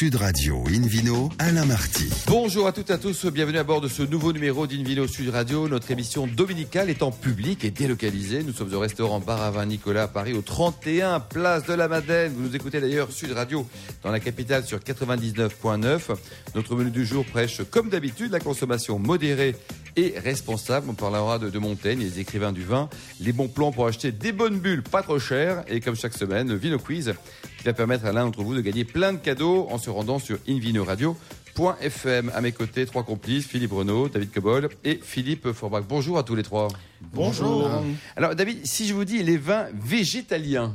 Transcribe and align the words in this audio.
Sud 0.00 0.14
Radio 0.14 0.64
Invino, 0.66 1.28
Alain 1.38 1.66
Marty. 1.66 2.08
Bonjour 2.26 2.66
à 2.66 2.72
toutes 2.72 2.88
et 2.88 2.94
à 2.94 2.96
tous, 2.96 3.26
bienvenue 3.26 3.58
à 3.58 3.64
bord 3.64 3.82
de 3.82 3.88
ce 3.88 4.02
nouveau 4.02 4.32
numéro 4.32 4.66
d'Invino 4.66 5.06
Sud 5.06 5.28
Radio. 5.28 5.68
Notre 5.68 5.90
émission 5.90 6.26
dominicale 6.26 6.88
est 6.88 7.02
en 7.02 7.10
public 7.10 7.66
et 7.66 7.70
délocalisée. 7.70 8.42
Nous 8.42 8.54
sommes 8.54 8.72
au 8.72 8.78
restaurant 8.78 9.20
Bar 9.20 9.52
Vin 9.52 9.66
Nicolas 9.66 10.04
à 10.04 10.08
Paris, 10.08 10.32
au 10.32 10.40
31 10.40 11.20
Place 11.20 11.66
de 11.66 11.74
la 11.74 11.86
Madeleine. 11.86 12.32
Vous 12.34 12.48
nous 12.48 12.56
écoutez 12.56 12.80
d'ailleurs 12.80 13.12
Sud 13.12 13.32
Radio 13.32 13.66
dans 14.02 14.10
la 14.10 14.20
capitale 14.20 14.64
sur 14.64 14.78
99.9. 14.78 16.16
Notre 16.54 16.76
menu 16.76 16.90
du 16.90 17.04
jour 17.04 17.26
prêche, 17.26 17.60
comme 17.70 17.90
d'habitude, 17.90 18.32
la 18.32 18.40
consommation 18.40 18.98
modérée 18.98 19.54
et 20.00 20.18
responsable. 20.18 20.88
On 20.88 20.94
parlera 20.94 21.38
de, 21.38 21.50
de 21.50 21.58
Montaigne, 21.58 22.00
les 22.00 22.20
écrivains 22.20 22.52
du 22.52 22.64
vin, 22.64 22.88
les 23.20 23.32
bons 23.32 23.48
plans 23.48 23.72
pour 23.72 23.86
acheter 23.86 24.12
des 24.12 24.32
bonnes 24.32 24.58
bulles 24.58 24.82
pas 24.82 25.02
trop 25.02 25.18
chères 25.18 25.62
et 25.68 25.80
comme 25.80 25.96
chaque 25.96 26.14
semaine, 26.14 26.48
le 26.48 26.56
Vino 26.56 26.78
Quiz 26.78 27.14
qui 27.58 27.64
va 27.64 27.72
permettre 27.72 28.06
à 28.06 28.12
l'un 28.12 28.24
d'entre 28.24 28.42
vous 28.42 28.54
de 28.54 28.60
gagner 28.60 28.84
plein 28.84 29.12
de 29.12 29.18
cadeaux 29.18 29.68
en 29.70 29.76
se 29.78 29.90
rendant 29.90 30.18
sur 30.18 30.38
invinoradio.fm. 30.48 32.32
À 32.34 32.40
mes 32.40 32.52
côtés, 32.52 32.86
trois 32.86 33.02
complices, 33.02 33.46
Philippe 33.46 33.72
Renaud, 33.72 34.08
David 34.08 34.30
Cobol 34.32 34.68
et 34.84 34.98
Philippe 35.02 35.52
Forbach. 35.52 35.84
Bonjour 35.86 36.18
à 36.18 36.22
tous 36.22 36.34
les 36.34 36.42
trois. 36.42 36.68
Bonjour. 37.12 37.70
Alors 38.16 38.34
David, 38.34 38.66
si 38.66 38.86
je 38.86 38.94
vous 38.94 39.04
dis 39.04 39.22
les 39.22 39.36
vins 39.36 39.66
végétaliens, 39.74 40.72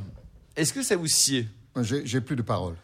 est-ce 0.56 0.72
que 0.72 0.82
ça 0.82 0.96
vous 0.96 1.08
sied? 1.08 1.48
J'ai 1.82 2.06
j'ai 2.06 2.20
plus 2.20 2.36
de 2.36 2.42
paroles. 2.42 2.76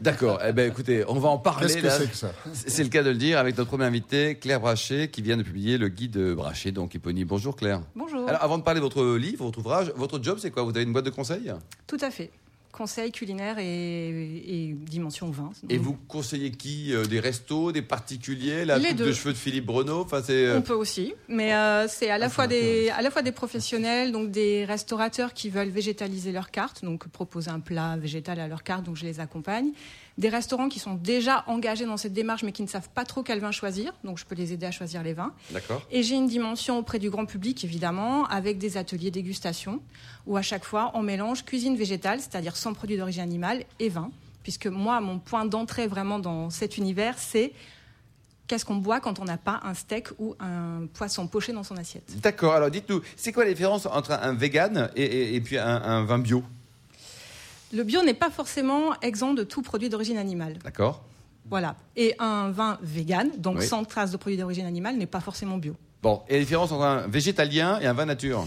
D'accord. 0.00 0.40
Eh 0.46 0.52
ben, 0.52 0.70
écoutez, 0.70 1.04
on 1.08 1.18
va 1.18 1.28
en 1.28 1.38
parler. 1.38 1.66
Qu'est-ce 1.66 1.78
que 1.78 1.86
là. 1.86 1.98
c'est 1.98 2.10
que 2.10 2.16
ça? 2.16 2.32
C'est 2.52 2.82
le 2.82 2.90
cas 2.90 3.02
de 3.02 3.10
le 3.10 3.16
dire 3.16 3.38
avec 3.38 3.56
notre 3.56 3.70
premier 3.70 3.84
invité, 3.84 4.34
Claire 4.34 4.60
Brachet, 4.60 5.08
qui 5.08 5.22
vient 5.22 5.36
de 5.36 5.42
publier 5.42 5.78
le 5.78 5.88
guide 5.88 6.18
Brachet, 6.18 6.72
donc 6.72 6.94
éponyme. 6.94 7.26
Bonjour 7.26 7.56
Claire. 7.56 7.80
Bonjour. 7.94 8.28
Alors, 8.28 8.42
avant 8.42 8.58
de 8.58 8.62
parler 8.62 8.80
de 8.80 8.84
votre 8.84 9.16
livre, 9.16 9.44
votre 9.44 9.58
ouvrage, 9.58 9.92
votre 9.96 10.22
job, 10.22 10.38
c'est 10.40 10.50
quoi? 10.50 10.62
Vous 10.64 10.70
avez 10.70 10.82
une 10.82 10.92
boîte 10.92 11.06
de 11.06 11.10
conseils? 11.10 11.52
Tout 11.86 11.98
à 12.00 12.10
fait. 12.10 12.30
Conseil 12.76 13.10
culinaire 13.10 13.56
et, 13.58 14.08
et 14.08 14.74
dimension 14.74 15.30
vin. 15.30 15.50
Et 15.70 15.78
vous 15.78 15.96
conseillez 16.08 16.50
qui 16.50 16.92
Euh, 16.92 17.04
Des 17.06 17.20
restos, 17.20 17.72
des 17.72 17.80
particuliers 17.80 18.66
La 18.66 18.76
Les 18.78 18.88
coupe 18.90 18.98
deux. 18.98 19.06
de 19.06 19.12
cheveux 19.12 19.32
de 19.32 19.38
Philippe 19.38 19.70
Enfin, 19.70 20.20
c'est. 20.22 20.44
euh, 20.46 20.58
On 20.58 20.62
peut 20.62 20.74
aussi, 20.74 21.14
mais 21.28 21.54
euh, 21.54 21.88
c'est 21.88 22.10
à 22.10 22.18
la 22.18 22.26
Ah, 22.26 22.28
fois 22.28 22.46
des 22.46 22.90
à 22.90 23.00
la 23.00 23.10
fois 23.10 23.22
des 23.22 23.32
professionnels, 23.32 24.12
donc 24.12 24.30
des 24.30 24.64
restaurateurs 24.66 25.32
qui 25.32 25.48
veulent 25.48 25.70
végétaliser 25.70 26.32
leur 26.32 26.50
carte, 26.50 26.84
donc 26.84 27.08
proposer 27.08 27.50
un 27.50 27.60
plat 27.60 27.96
végétal 27.96 28.38
à 28.40 28.46
leur 28.46 28.62
carte, 28.62 28.84
donc 28.84 28.96
je 28.96 29.04
les 29.04 29.20
accompagne. 29.20 29.70
Des 30.18 30.30
restaurants 30.30 30.70
qui 30.70 30.78
sont 30.78 30.94
déjà 30.94 31.44
engagés 31.46 31.84
dans 31.84 31.98
cette 31.98 32.14
démarche, 32.14 32.42
mais 32.42 32.52
qui 32.52 32.62
ne 32.62 32.68
savent 32.68 32.88
pas 32.88 33.04
trop 33.04 33.22
quel 33.22 33.38
vin 33.40 33.50
choisir, 33.52 33.92
donc 34.02 34.18
je 34.18 34.24
peux 34.24 34.34
les 34.34 34.52
aider 34.54 34.64
à 34.64 34.70
choisir 34.70 35.02
les 35.02 35.12
vins. 35.12 35.32
D'accord. 35.50 35.82
Et 35.90 36.02
j'ai 36.02 36.14
une 36.14 36.26
dimension 36.26 36.78
auprès 36.78 36.98
du 36.98 37.10
grand 37.10 37.26
public, 37.26 37.62
évidemment, 37.64 38.24
avec 38.28 38.56
des 38.56 38.78
ateliers 38.78 39.10
dégustation, 39.10 39.80
où 40.26 40.38
à 40.38 40.42
chaque 40.42 40.64
fois, 40.64 40.90
on 40.94 41.02
mélange 41.02 41.44
cuisine 41.44 41.76
végétale, 41.76 42.20
c'est-à-dire 42.20 42.56
sans 42.56 42.72
produits 42.72 42.96
d'origine 42.96 43.22
animale, 43.22 43.64
et 43.78 43.90
vin. 43.90 44.10
Puisque 44.42 44.68
moi, 44.68 45.00
mon 45.02 45.18
point 45.18 45.44
d'entrée 45.44 45.86
vraiment 45.86 46.18
dans 46.18 46.48
cet 46.48 46.78
univers, 46.78 47.18
c'est 47.18 47.52
qu'est-ce 48.46 48.64
qu'on 48.64 48.76
boit 48.76 49.00
quand 49.00 49.18
on 49.18 49.24
n'a 49.24 49.36
pas 49.36 49.60
un 49.64 49.74
steak 49.74 50.08
ou 50.18 50.34
un 50.40 50.86
poisson 50.94 51.26
poché 51.26 51.52
dans 51.52 51.64
son 51.64 51.76
assiette. 51.76 52.04
D'accord. 52.22 52.54
Alors, 52.54 52.70
dites-nous, 52.70 53.02
c'est 53.16 53.32
quoi 53.32 53.44
la 53.44 53.50
différence 53.52 53.84
entre 53.86 54.12
un, 54.12 54.32
vegan 54.34 54.88
et, 54.96 55.02
et- 55.04 55.34
et 55.34 55.40
puis 55.40 55.58
un, 55.58 55.66
un 55.82 56.04
vin 56.04 56.18
bio? 56.20 56.42
Le 57.72 57.82
bio 57.82 58.02
n'est 58.02 58.14
pas 58.14 58.30
forcément 58.30 58.98
exempt 59.02 59.34
de 59.34 59.42
tout 59.44 59.62
produit 59.62 59.88
d'origine 59.88 60.18
animale. 60.18 60.54
D'accord. 60.64 61.02
Voilà. 61.48 61.76
Et 61.96 62.14
un 62.18 62.50
vin 62.50 62.78
vegan, 62.82 63.28
donc 63.38 63.58
Oui. 63.58 63.66
sans 63.66 63.84
trace 63.84 64.10
de 64.10 64.16
produits 64.16 64.38
d'origine 64.38 64.66
animale, 64.66 64.96
n'est 64.96 65.06
pas 65.06 65.20
forcément 65.20 65.58
bio. 65.58 65.74
Bon, 66.02 66.22
et 66.28 66.34
la 66.34 66.40
différence 66.40 66.72
entre 66.72 66.82
un 66.84 67.06
végétalien 67.08 67.78
et 67.80 67.86
un 67.86 67.92
vin 67.92 68.04
nature 68.06 68.44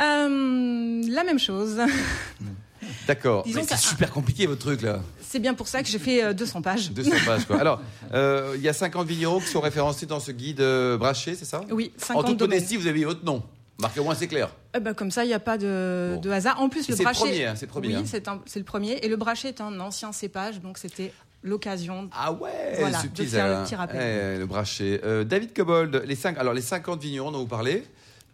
Euh, 0.00 1.02
la 1.08 1.24
même 1.24 1.38
chose. 1.38 1.78
D'accord. 3.06 3.44
Mais 3.46 3.62
c'est 3.62 3.76
super 3.76 4.10
compliqué 4.10 4.46
votre 4.46 4.60
truc 4.60 4.82
là. 4.82 5.00
C'est 5.20 5.38
bien 5.38 5.54
pour 5.54 5.68
ça 5.68 5.82
que 5.82 5.88
j'ai 5.88 5.98
fait 5.98 6.24
euh, 6.24 6.32
200 6.32 6.62
pages. 6.62 6.90
200 6.92 7.10
pages 7.26 7.44
quoi. 7.44 7.60
Alors, 7.60 7.80
euh, 8.14 8.54
il 8.56 8.62
y 8.62 8.68
a 8.68 8.72
50 8.72 9.06
vignerons 9.06 9.40
qui 9.40 9.46
sont 9.48 9.60
référencés 9.60 10.06
dans 10.06 10.20
ce 10.20 10.32
guide 10.32 10.60
euh, 10.60 10.96
Brachet, 10.96 11.34
c'est 11.34 11.44
ça? 11.44 11.60
Oui, 11.70 11.92
En 11.96 12.06
50 12.06 12.26
toute 12.26 12.36
domaines. 12.38 12.56
modestie, 12.56 12.76
vous 12.76 12.86
avez 12.86 13.04
votre 13.04 13.24
nom. 13.24 13.42
Marquez 13.80 14.00
au 14.00 14.04
moins, 14.04 14.14
c'est 14.14 14.28
clair. 14.28 14.50
Eh 14.74 14.80
ben, 14.80 14.94
comme 14.94 15.10
ça, 15.10 15.24
il 15.24 15.28
n'y 15.28 15.34
a 15.34 15.40
pas 15.40 15.58
de, 15.58 16.12
Bon. 16.14 16.20
de 16.20 16.30
hasard. 16.30 16.60
En 16.60 16.68
plus, 16.68 16.80
Et 16.88 16.92
le 16.92 16.96
c'est 16.96 17.02
le 17.02 17.04
brachet. 17.04 17.20
premier, 17.20 17.44
hein, 17.46 17.54
c'est 17.56 17.66
le 17.66 17.70
premier, 17.70 17.88
Oui, 17.88 17.94
hein. 17.96 18.02
c'est 18.06 18.28
un- 18.28 18.40
c'est 18.46 18.58
le 18.58 18.64
premier. 18.64 18.92
Et 19.02 19.08
le 19.08 19.16
brachet 19.16 19.48
est 19.48 19.60
un 19.60 19.78
ancien 19.80 20.12
cépage, 20.12 20.60
donc 20.60 20.78
c'était 20.78 21.12
l'occasion. 21.42 22.08
Ah 22.12 22.32
ouais, 22.32 22.76
Voilà, 22.78 23.00
subtil, 23.00 23.24
de 23.24 23.30
faire 23.30 23.48
le 23.48 23.54
ça. 23.54 23.62
petit 23.64 23.74
rappel. 23.74 24.00
Eh, 24.36 24.38
le 24.38 24.46
brachet. 24.46 25.00
Euh, 25.04 25.24
David 25.24 25.54
Cobold, 25.54 26.02
les, 26.06 26.14
cinq, 26.16 26.36
alors 26.38 26.52
les 26.54 26.60
50 26.62 27.00
vignerons 27.02 27.30
dont 27.32 27.38
vous 27.38 27.46
parlez, 27.46 27.84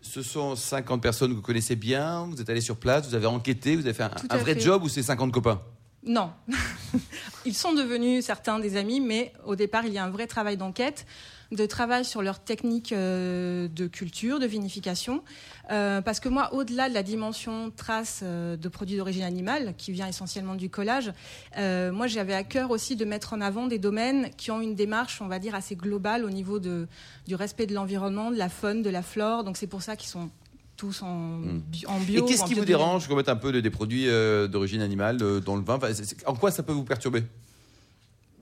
ce 0.03 0.23
sont 0.23 0.57
50 0.57 1.01
personnes 1.03 1.31
que 1.31 1.37
vous 1.37 1.43
connaissez 1.43 1.77
bien, 1.77 2.27
vous 2.31 2.41
êtes 2.41 2.51
allé 2.51 2.61
sur 2.61 2.77
place, 2.77 3.07
vous 3.09 3.15
avez 3.15 3.27
enquêté, 3.27 3.77
vous 3.77 3.83
avez 3.87 3.95
fait 3.95 4.03
un, 4.05 4.37
vrai 4.39 4.55
fait. 4.55 4.61
job 4.61 4.83
ou 4.83 4.89
c'est 4.89 5.03
50 5.03 5.33
copains? 5.33 5.61
Non. 6.05 6.31
Ils 7.45 7.55
sont 7.55 7.73
devenus 7.73 8.25
certains 8.25 8.59
des 8.59 8.77
amis, 8.77 9.01
mais 9.01 9.33
au 9.45 9.57
départ, 9.57 9.84
il 9.87 9.93
y 9.93 9.99
a 9.99 10.05
un 10.05 10.11
vrai 10.11 10.27
travail 10.27 10.57
d'enquête, 10.57 11.07
de 11.53 11.67
travail 11.67 12.05
sur 12.05 12.23
leur 12.23 12.41
technique 12.41 12.93
euh, 12.93 13.69
de 13.69 13.87
culture, 13.87 14.39
de 14.41 14.47
vinification. 14.47 15.23
Euh, 15.71 16.01
parce 16.01 16.21
que 16.21 16.29
moi, 16.29 16.53
au-delà 16.55 16.89
de 16.89 16.95
la 16.95 17.03
dimension 17.03 17.71
trace 17.77 18.21
euh, 18.23 18.57
de 18.57 18.69
produits 18.69 18.97
d'origine 18.97 19.23
animale, 19.23 19.75
qui 19.79 19.93
vient 19.93 20.09
essentiellement 20.09 20.55
du 20.55 20.71
collage, 20.71 21.12
moi, 21.57 22.07
j'avais 22.07 22.34
à 22.34 22.45
cœur 22.45 22.71
aussi 22.71 22.97
de 22.97 23.05
mettre 23.05 23.33
en 23.33 23.41
avant 23.41 23.67
des 23.67 23.79
domaines 23.79 24.31
qui 24.37 24.51
ont 24.51 24.61
une 24.61 24.75
démarche, 24.75 25.21
on 25.21 25.29
va 25.29 25.39
dire, 25.39 25.55
assez 25.55 25.77
globale 25.77 26.25
au 26.25 26.31
niveau 26.31 26.59
de, 26.59 26.87
du 27.27 27.34
respect 27.34 27.67
de 27.67 27.75
l'environnement, 27.75 28.31
de 28.31 28.37
la 28.37 28.49
faune, 28.49 28.83
de 28.83 28.91
la 28.91 29.03
flore. 29.03 29.45
Donc 29.45 29.57
c'est 29.57 29.67
pour 29.67 29.83
ça 29.83 29.97
qu'ils 29.97 30.09
sont 30.11 30.31
tous 30.77 31.03
en, 31.03 31.39
bi- 31.39 31.87
en 31.87 31.99
bio. 32.01 32.25
Et 32.25 32.28
qu'est-ce 32.28 32.45
qui 32.45 32.53
vous 32.55 32.65
dérange 32.67 33.09
qu'on 33.09 33.17
mette 33.17 33.28
un 33.31 33.37
peu 33.37 33.51
de- 33.53 33.61
des 33.61 33.71
produits 33.71 34.09
euh, 34.09 34.47
d'origine 34.47 34.83
animale 34.83 35.19
euh, 35.23 35.41
dans 35.41 35.57
le 35.57 35.63
vin? 35.63 35.77
Enfin, 35.77 35.89
En 36.27 36.34
quoi 36.34 36.51
ça 36.51 36.63
peut 36.63 36.73
vous 36.75 36.84
perturber? 36.84 37.23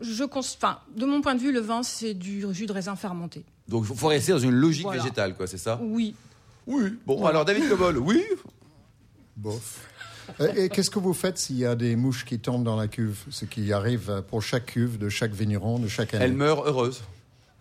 Je 0.00 0.24
enfin, 0.32 0.78
de 0.96 1.06
mon 1.06 1.20
point 1.20 1.34
de 1.34 1.40
vue, 1.40 1.52
le 1.52 1.60
vin, 1.60 1.82
c'est 1.82 2.14
du 2.14 2.44
jus 2.52 2.66
de 2.66 2.72
raisin 2.72 2.96
fermenté. 2.96 3.44
Donc 3.68 3.86
il 3.88 3.96
faut 3.96 4.08
rester 4.08 4.32
dans 4.32 4.38
une 4.38 4.50
logique 4.50 4.84
Voilà. 4.84 5.00
végétale, 5.02 5.34
quoi, 5.36 5.46
c'est 5.46 5.58
ça 5.58 5.78
Oui. 5.82 6.14
Oui. 6.66 6.98
Bon, 7.06 7.24
alors 7.26 7.44
David 7.44 7.68
Cobol, 7.68 7.98
oui 7.98 8.22
Bof. 9.36 9.86
Et 10.56 10.68
qu'est-ce 10.70 10.90
que 10.90 10.98
vous 10.98 11.12
faites 11.12 11.36
s'il 11.38 11.56
y 11.58 11.66
a 11.66 11.74
des 11.74 11.96
mouches 11.96 12.24
qui 12.24 12.38
tombent 12.38 12.64
dans 12.64 12.76
la 12.76 12.88
cuve 12.88 13.18
Ce 13.30 13.44
qui 13.44 13.72
arrive 13.72 14.22
pour 14.28 14.42
chaque 14.42 14.66
cuve 14.66 14.96
de 14.98 15.08
chaque 15.10 15.32
vigneron 15.32 15.78
de 15.78 15.88
chaque 15.88 16.14
année. 16.14 16.24
Elle 16.24 16.32
meurt 16.34 16.66
heureuse. 16.66 17.02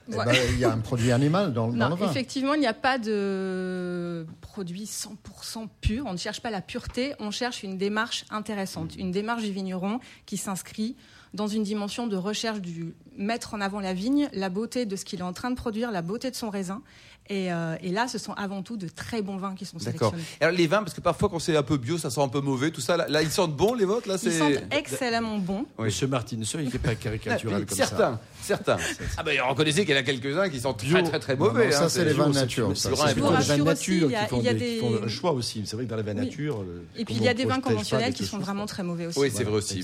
Eh 0.09 0.15
Ouais. 0.15 0.25
ben, 0.25 0.35
il 0.51 0.59
y 0.59 0.65
a 0.65 0.71
un 0.71 0.79
produit 0.79 1.11
animal 1.13 1.53
dans, 1.53 1.67
dans 1.69 1.89
Non, 1.89 1.95
le 1.95 1.95
vin. 1.95 2.09
effectivement, 2.09 2.53
il 2.55 2.59
n'y 2.59 2.67
a 2.67 2.73
pas 2.73 2.97
de 2.97 4.25
produit 4.41 4.83
100% 4.85 5.67
pur. 5.81 6.05
On 6.07 6.13
ne 6.13 6.17
cherche 6.17 6.41
pas 6.41 6.51
la 6.51 6.61
pureté, 6.61 7.13
on 7.19 7.31
cherche 7.31 7.63
une 7.63 7.77
démarche 7.77 8.25
intéressante, 8.29 8.95
une 8.97 9.11
démarche 9.11 9.43
du 9.43 9.51
vigneron 9.51 9.99
qui 10.25 10.35
s'inscrit 10.37 10.95
dans 11.33 11.47
une 11.47 11.63
dimension 11.63 12.07
de 12.07 12.15
recherche 12.15 12.61
du 12.61 12.93
mettre 13.17 13.53
en 13.53 13.61
avant 13.61 13.79
la 13.79 13.93
vigne, 13.93 14.29
la 14.33 14.49
beauté 14.49 14.85
de 14.85 14.95
ce 14.95 15.05
qu'il 15.05 15.19
est 15.19 15.23
en 15.23 15.33
train 15.33 15.49
de 15.49 15.55
produire, 15.55 15.91
la 15.91 16.01
beauté 16.01 16.29
de 16.29 16.35
son 16.35 16.49
raisin. 16.49 16.81
Et, 17.29 17.53
euh, 17.53 17.75
et 17.81 17.89
là, 17.89 18.07
ce 18.09 18.17
sont 18.17 18.33
avant 18.33 18.61
tout 18.63 18.75
de 18.75 18.87
très 18.89 19.21
bons 19.21 19.37
vins 19.37 19.55
qui 19.55 19.65
sont 19.65 19.77
D'accord. 19.77 20.11
sélectionnés. 20.11 20.23
Alors 20.41 20.55
les 20.57 20.67
vins, 20.67 20.79
parce 20.83 20.93
que 20.93 20.99
parfois 20.99 21.29
quand 21.29 21.39
c'est 21.39 21.55
un 21.55 21.63
peu 21.63 21.77
bio, 21.77 21.97
ça 21.97 22.09
sent 22.09 22.21
un 22.21 22.27
peu 22.27 22.41
mauvais, 22.41 22.69
tout 22.69 22.81
ça. 22.81 22.97
Là, 22.97 23.05
là, 23.07 23.21
ils 23.21 23.31
sentent 23.31 23.55
bon 23.55 23.73
les 23.75 23.85
vôtres 23.85 24.09
là, 24.09 24.15
Ils 24.21 24.29
c'est. 24.31 24.37
sentent 24.39 24.63
excellemment 24.71 25.37
bons. 25.37 25.65
Oui. 25.77 25.85
Monsieur 25.85 26.07
Martin, 26.07 26.35
ne 26.37 26.43
soyez 26.43 26.69
pas 26.79 26.95
caricatural 26.95 27.65
comme 27.65 27.77
ça. 27.77 27.85
certains, 27.87 28.19
certains. 28.41 28.77
Ah 29.17 29.23
ben 29.23 29.39
reconnaissez 29.41 29.85
qu'il 29.85 29.95
y 29.95 29.97
en 29.97 30.01
a 30.01 30.03
quelques-uns 30.03 30.49
qui 30.49 30.59
sont 30.59 30.73
Bio. 30.73 30.93
très 30.93 31.03
très 31.03 31.19
très 31.19 31.35
mauvais. 31.37 31.65
non, 31.67 31.71
ça, 31.71 31.85
hein, 31.85 31.89
c'est 31.89 32.03
les 32.03 32.11
vins 32.13 32.27
nature, 32.29 32.71
C'est 32.75 32.89
les 32.89 32.95
vins 32.95 33.31
nature 33.31 33.67
aussi, 33.67 33.85
qui 33.85 33.97
il 34.05 34.11
y 34.11 34.15
a- 34.15 34.27
font 34.27 34.41
il 34.43 34.57
des- 34.57 34.65
qui 34.75 34.79
font 34.79 34.91
des- 34.91 35.03
un 35.03 35.07
choix 35.07 35.31
aussi. 35.31 35.63
C'est 35.65 35.75
vrai 35.77 35.85
que 35.85 35.89
dans 35.89 35.95
les 35.95 36.03
vins 36.03 36.15
Oui. 36.17 36.25
nature. 36.25 36.65
Et 36.97 37.05
puis 37.05 37.15
il 37.15 37.23
y 37.23 37.29
a 37.29 37.33
des 37.33 37.45
vins 37.45 37.61
conventionnels 37.61 38.13
qui 38.13 38.25
sont 38.25 38.39
vraiment 38.39 38.65
très 38.65 38.83
mauvais 38.83 39.05
aussi. 39.07 39.19
Oui, 39.19 39.31
c'est 39.33 39.45
vrai 39.45 39.55
aussi. 39.55 39.81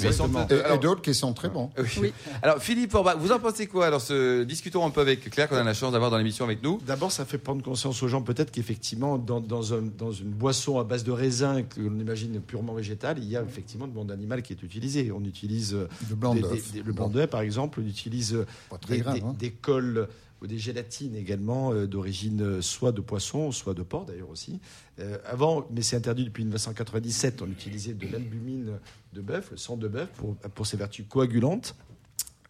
Euh, 0.52 0.76
Et, 0.76 0.78
d'autres 0.80 1.02
qui 1.02 1.14
sont 1.16 1.34
très 1.34 1.50
bons. 1.50 1.72
Oui. 2.02 2.14
Alors 2.42 2.60
Philippe 2.62 2.94
vous 3.18 3.32
en 3.32 3.40
pensez 3.40 3.68
quoi? 3.68 3.88
Alors 3.88 4.02
discutons 4.46 4.86
un 4.86 4.90
peu 4.90 5.02
avec 5.02 5.30
Claire 5.30 5.48
qu'on 5.48 5.56
a 5.56 5.64
la 5.64 5.74
chance 5.74 5.94
d'avoir 5.94 6.12
dans 6.12 6.18
l'émission 6.18 6.44
avec 6.44 6.62
nous. 6.62 6.82
D'abord, 6.86 7.12
ça 7.14 7.26
fait 7.30 7.38
prendre 7.38 7.64
conscience 7.64 8.02
aux 8.04 8.08
gens 8.08 8.22
peut-être 8.22 8.52
qu'effectivement, 8.52 9.18
dans, 9.18 9.40
dans, 9.40 9.74
un- 9.74 9.82
dans 9.82 10.12
une 10.12 10.32
boisson 10.32 10.80
à 10.80 10.84
base 10.84 11.04
de 11.04 11.12
raisin 11.12 11.64
que 11.64 11.80
l'on 11.80 11.98
imagine 12.00 12.42
purement 12.42 12.74
végétale, 12.74 13.18
il 13.20 13.30
y 13.30 13.38
a 13.38 13.44
effectivement 13.44 13.88
de 13.88 13.94
monde 13.94 14.12
animal 14.12 14.42
qui 14.42 14.54
est 14.54 14.64
utilisé. 14.64 15.12
On 15.12 15.24
utilise 15.24 15.74
euh, 15.74 15.88
Le 16.10 16.16
blanc 16.16 16.36
d'œuf. 16.36 16.74
le 16.76 16.94
blanc 16.94 17.10
d'œuf, 17.10 17.30
par 17.30 17.42
exemple. 17.42 17.80
On 17.82 17.88
utilise 17.88 18.34
euh, 18.34 18.46
des, 18.90 18.98
grave, 19.00 19.16
des- 19.16 19.22
hein. 19.22 19.36
des 19.38 19.52
cols 19.52 20.08
ou 20.42 20.48
des 20.48 20.58
gélatines 20.58 21.16
également 21.16 21.74
euh, 21.74 21.86
d'origine 21.86 22.62
soit 22.62 22.92
de 22.94 23.02
poisson, 23.02 23.52
soit 23.52 23.74
de 23.74 23.84
porc 23.84 24.06
d'ailleurs 24.06 24.30
aussi. 24.30 24.60
Euh, 25.00 25.18
avant, 25.26 25.68
mais 25.74 25.82
c'est 25.82 25.96
interdit 25.98 26.24
depuis 26.26 26.44
1997, 26.44 27.42
on 27.42 27.48
utilisait 27.48 27.94
de 27.94 28.08
l'albumine 28.12 28.80
de 29.14 29.22
bœuf, 29.22 29.50
le 29.52 29.58
sang 29.58 29.76
de 29.78 29.88
bœuf, 29.88 30.10
pour, 30.18 30.36
pour 30.36 30.66
ses 30.66 30.78
vertus 30.78 31.06
coagulantes. 31.10 31.76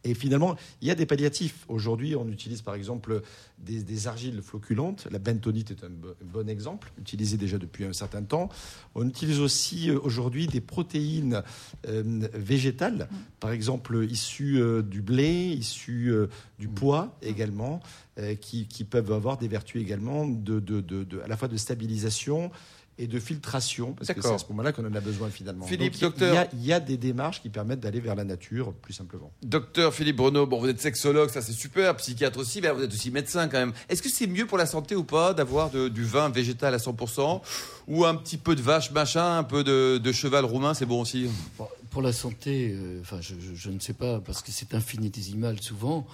Et 0.06 0.13
finalement, 0.13 0.56
il 0.81 0.88
y 0.88 0.92
a 0.92 0.96
des 0.96 1.06
palliatifs. 1.06 1.66
Aujourd'hui, 1.68 2.16
on 2.16 2.28
utilise 2.30 2.62
par 2.62 2.74
exemple 2.75 3.22
des, 3.57 3.84
des 3.84 4.07
argiles 4.07 4.42
floculantes. 4.42 5.07
La 5.12 5.19
bentonite 5.19 5.72
est 5.72 5.84
un 5.84 5.90
bo- 5.90 6.16
bon 6.24 6.48
exemple, 6.48 6.92
utilisé 6.98 7.36
déjà 7.36 7.57
depuis 7.57 7.84
un 7.84 7.92
certain 7.92 8.24
temps. 8.24 8.48
On 8.96 9.06
utilise 9.07 9.42
aussi 9.42 9.90
euh, 9.90 10.00
aujourd'hui 10.01 10.48
des 10.48 10.62
protéines 10.62 11.44
euh, 11.88 12.28
végétales, 12.34 13.10
par 13.42 13.51
exemple 13.51 14.06
issues 14.10 14.62
euh, 14.62 14.81
du 14.81 15.01
blé, 15.01 15.48
issues 15.50 16.13
euh, 16.13 16.28
du 16.60 16.69
pois 16.69 17.18
également, 17.22 17.81
euh, 18.19 18.36
qui, 18.36 18.68
qui 18.68 18.86
peuvent 18.86 19.12
avoir 19.12 19.38
des 19.38 19.50
vertus 19.50 19.81
également 19.81 20.25
de, 20.25 20.62
de- 20.62 20.80
de- 20.80 21.04
de- 21.04 21.19
à 21.19 21.28
la 21.28 21.36
fois 21.36 21.50
de 21.50 21.57
stabilisation 21.57 22.52
et 23.00 23.07
de 23.07 23.19
filtration, 23.19 23.94
parce 23.94 24.12
que 24.13 24.22
c'est 24.22 24.34
à 24.34 24.38
ce 24.38 24.44
moment-là 24.50 24.74
qu'on 24.74 24.86
en 24.86 24.94
a 24.94 25.00
besoin 25.00 25.30
finalement. 25.30 25.66
Philippe, 25.66 25.94
Donc, 26.00 26.13
il 26.18 26.24
y 26.24 26.25
a- 26.28 26.30
docteur. 26.30 26.30
il 26.30 26.36
y, 26.36 26.38
a, 26.38 26.48
il 26.63 26.66
y 26.68 26.74
a 26.74 26.80
des 26.81 26.98
démarches 26.98 27.42
qui 27.42 27.50
permettent 27.50 27.80
d'aller 27.80 28.01
vers 28.01 28.13
la 28.16 28.25
nature 28.25 28.74
plus 28.74 28.94
simplement. 28.94 29.31
Docteur 29.42 29.94
Philippe 29.94 30.18
Bruno, 30.18 30.46
bon, 30.46 30.60
vous 30.60 30.68
êtes 30.68 30.81
sexologue, 30.81 31.30
ça 31.30 31.42
c'est 31.42 31.54
super, 31.54 31.96
psychiatre 31.96 32.38
aussi, 32.40 32.60
mais 32.62 32.69
vous 32.72 32.84
êtes 32.84 32.92
aussi 32.94 33.10
médecin 33.10 33.48
quand 33.48 33.57
même. 33.60 33.72
Est-ce 33.88 34.01
que 34.01 34.10
c'est 34.10 34.28
mieux 34.28 34.46
pour 34.46 34.57
la 34.57 34.66
santé 34.66 34.96
ou 34.96 35.04
pas 35.06 35.34
d'avoir 35.34 35.69
du 35.72 36.04
vin 36.04 36.30
végétal 36.30 36.74
à 36.74 36.78
100% 36.78 37.42
ou 37.88 38.06
un 38.06 38.16
petit 38.16 38.38
peu 38.38 38.56
de 38.56 38.62
vache 38.62 38.92
machin, 38.92 39.38
un 39.38 39.44
peu 39.44 39.63
de, 39.63 39.98
de 39.98 40.12
cheval 40.12 40.44
roumain, 40.45 40.74
c'est 40.74 40.86
bon 40.86 41.02
aussi? 41.02 41.30
Bon, 41.57 41.68
pour 41.90 42.02
la 42.02 42.14
santé, 42.14 42.72
euh, 42.74 43.02
enfin, 43.02 43.20
je, 43.22 43.70
ne 43.70 43.80
sais 43.80 43.94
pas, 43.94 44.20
parce 44.20 44.42
que 44.42 44.52
c'est 44.52 44.74
infinitésimal 44.76 45.60
souvent. 45.62 46.06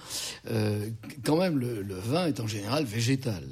Euh, 0.50 0.88
quand 1.24 1.36
même, 1.36 1.58
le, 1.58 1.82
vin 1.94 2.26
est 2.26 2.40
en 2.40 2.46
général 2.46 2.84
végétal. 2.84 3.44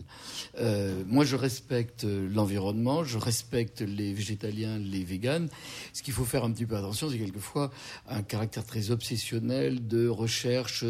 Euh, 0.59 1.03
moi, 1.06 1.25
je 1.25 1.37
respecte 1.37 2.05
l'environnement, 2.05 3.05
je 3.05 3.19
respecte 3.19 3.82
les 3.82 4.15
végétaliens, 4.15 4.79
les 4.79 5.05
véganes. 5.05 5.49
Ce 5.93 6.03
qu'il 6.03 6.15
faut 6.15 6.25
faire 6.25 6.44
un 6.44 6.53
petit 6.53 6.67
peu 6.67 6.76
attention, 6.76 7.11
c'est 7.11 7.19
quelquefois 7.19 7.71
un 8.09 8.23
caractère 8.23 8.65
très 8.65 8.91
obsessionnel 8.91 9.87
de 9.87 10.09
recherche. 10.09 10.85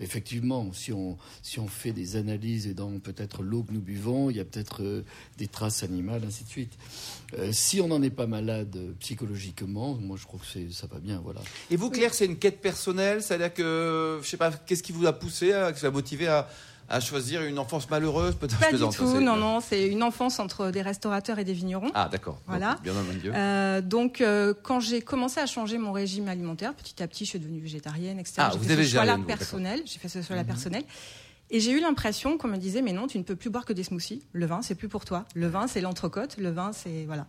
Effectivement, 0.00 0.72
si 0.72 0.92
on, 0.92 1.18
si 1.42 1.60
on 1.60 1.68
fait 1.68 1.92
des 1.92 2.16
analyses 2.16 2.66
et 2.66 2.74
dans 2.74 2.98
peut-être 2.98 3.42
l'eau 3.42 3.62
que 3.62 3.72
nous 3.72 3.80
buvons, 3.80 4.30
il 4.30 4.36
y 4.36 4.40
a 4.40 4.44
peut-être 4.44 5.04
des 5.36 5.46
traces 5.46 5.82
animales, 5.82 6.22
ainsi 6.26 6.44
de 6.44 6.48
suite. 6.48 6.72
Si 7.52 7.80
on 7.80 7.88
n'en 7.88 8.02
est 8.02 8.10
pas 8.10 8.26
malade 8.26 8.76
psychologiquement, 9.00 9.94
moi 9.94 10.16
je 10.16 10.26
crois 10.26 10.40
que 10.40 10.46
c'est- 10.46 10.69
ça 10.72 10.86
va 10.86 10.98
bien, 10.98 11.20
voilà. 11.22 11.40
Et 11.70 11.76
vous, 11.76 11.90
Claire, 11.90 12.14
c'est 12.14 12.26
une 12.26 12.36
quête 12.38 12.60
personnelle 12.60 13.22
C'est-à-dire 13.22 13.52
que, 13.54 14.18
je 14.22 14.28
sais 14.28 14.36
pas, 14.36 14.50
qu'est-ce 14.50 14.82
qui 14.82 14.92
vous 14.92 15.06
a 15.06 15.12
poussé, 15.12 15.52
à, 15.52 15.72
qui 15.72 15.80
vous 15.80 15.86
a 15.86 15.90
motivé 15.90 16.26
à, 16.28 16.48
à 16.88 16.98
choisir 17.00 17.42
une 17.42 17.58
enfance 17.58 17.88
malheureuse 17.88 18.34
Peut-être? 18.34 18.56
Je 18.56 18.60
Pas 18.60 18.72
du 18.72 18.78
tout, 18.78 18.84
hein, 19.04 19.12
c'est- 19.14 19.20
non, 19.20 19.36
non, 19.36 19.60
c'est 19.60 19.86
une 19.86 20.02
enfance 20.02 20.38
entre 20.40 20.70
des 20.70 20.82
restaurateurs 20.82 21.38
et 21.38 21.44
des 21.44 21.52
vignerons. 21.52 21.90
Ah, 21.94 22.08
d'accord. 22.10 22.40
Voilà. 22.46 22.74
Donc, 22.74 22.82
Bien 22.82 22.92
milieu. 22.94 23.32
Euh, 23.34 23.80
donc, 23.80 24.20
euh, 24.20 24.54
quand 24.62 24.80
j'ai 24.80 25.00
commencé 25.00 25.40
à 25.40 25.46
changer 25.46 25.78
mon 25.78 25.92
régime 25.92 26.28
alimentaire, 26.28 26.74
petit 26.74 27.02
à 27.02 27.06
petit, 27.06 27.24
je 27.24 27.30
suis 27.30 27.38
devenue 27.38 27.60
végétarienne, 27.60 28.18
etc. 28.18 28.34
Ah, 28.38 28.52
vous 28.56 28.64
ce 28.68 28.82
choix-là 28.82 29.18
personnel. 29.26 29.82
J'ai 29.86 29.98
fait 29.98 30.08
ce 30.08 30.22
choix-là 30.22 30.44
personnel. 30.44 30.82
Et 31.52 31.58
j'ai 31.58 31.72
eu 31.72 31.80
l'impression 31.80 32.38
qu'on 32.38 32.46
me 32.46 32.56
disait, 32.56 32.80
mais 32.80 32.92
non, 32.92 33.08
tu 33.08 33.18
ne 33.18 33.24
peux 33.24 33.34
plus 33.34 33.50
boire 33.50 33.64
que 33.64 33.72
des 33.72 33.82
smoothies. 33.82 34.22
Le 34.32 34.46
vin, 34.46 34.62
c'est 34.62 34.76
plus 34.76 34.88
pour 34.88 35.04
toi. 35.04 35.24
Le 35.34 35.48
vin, 35.48 35.66
c'est 35.66 35.80
l'entrecôte. 35.80 36.36
Le 36.38 36.50
vin, 36.50 36.72
c'est 36.72 37.04
voilà, 37.06 37.26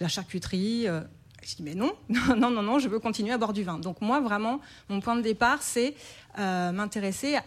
la 0.00 0.08
charcuterie. 0.08 0.88
euh. 0.88 1.02
Je 1.42 1.56
dis, 1.56 1.62
mais 1.62 1.74
non, 1.76 1.92
non, 2.08 2.50
non, 2.50 2.62
non, 2.62 2.78
je 2.78 2.88
veux 2.88 2.98
continuer 2.98 3.32
à 3.32 3.38
boire 3.38 3.52
du 3.52 3.62
vin. 3.62 3.78
Donc 3.78 4.00
moi, 4.00 4.20
vraiment, 4.20 4.60
mon 4.88 5.00
point 5.00 5.16
de 5.16 5.22
départ, 5.22 5.62
c'est 5.62 5.94
euh, 6.38 6.72
m'intéresser 6.72 7.38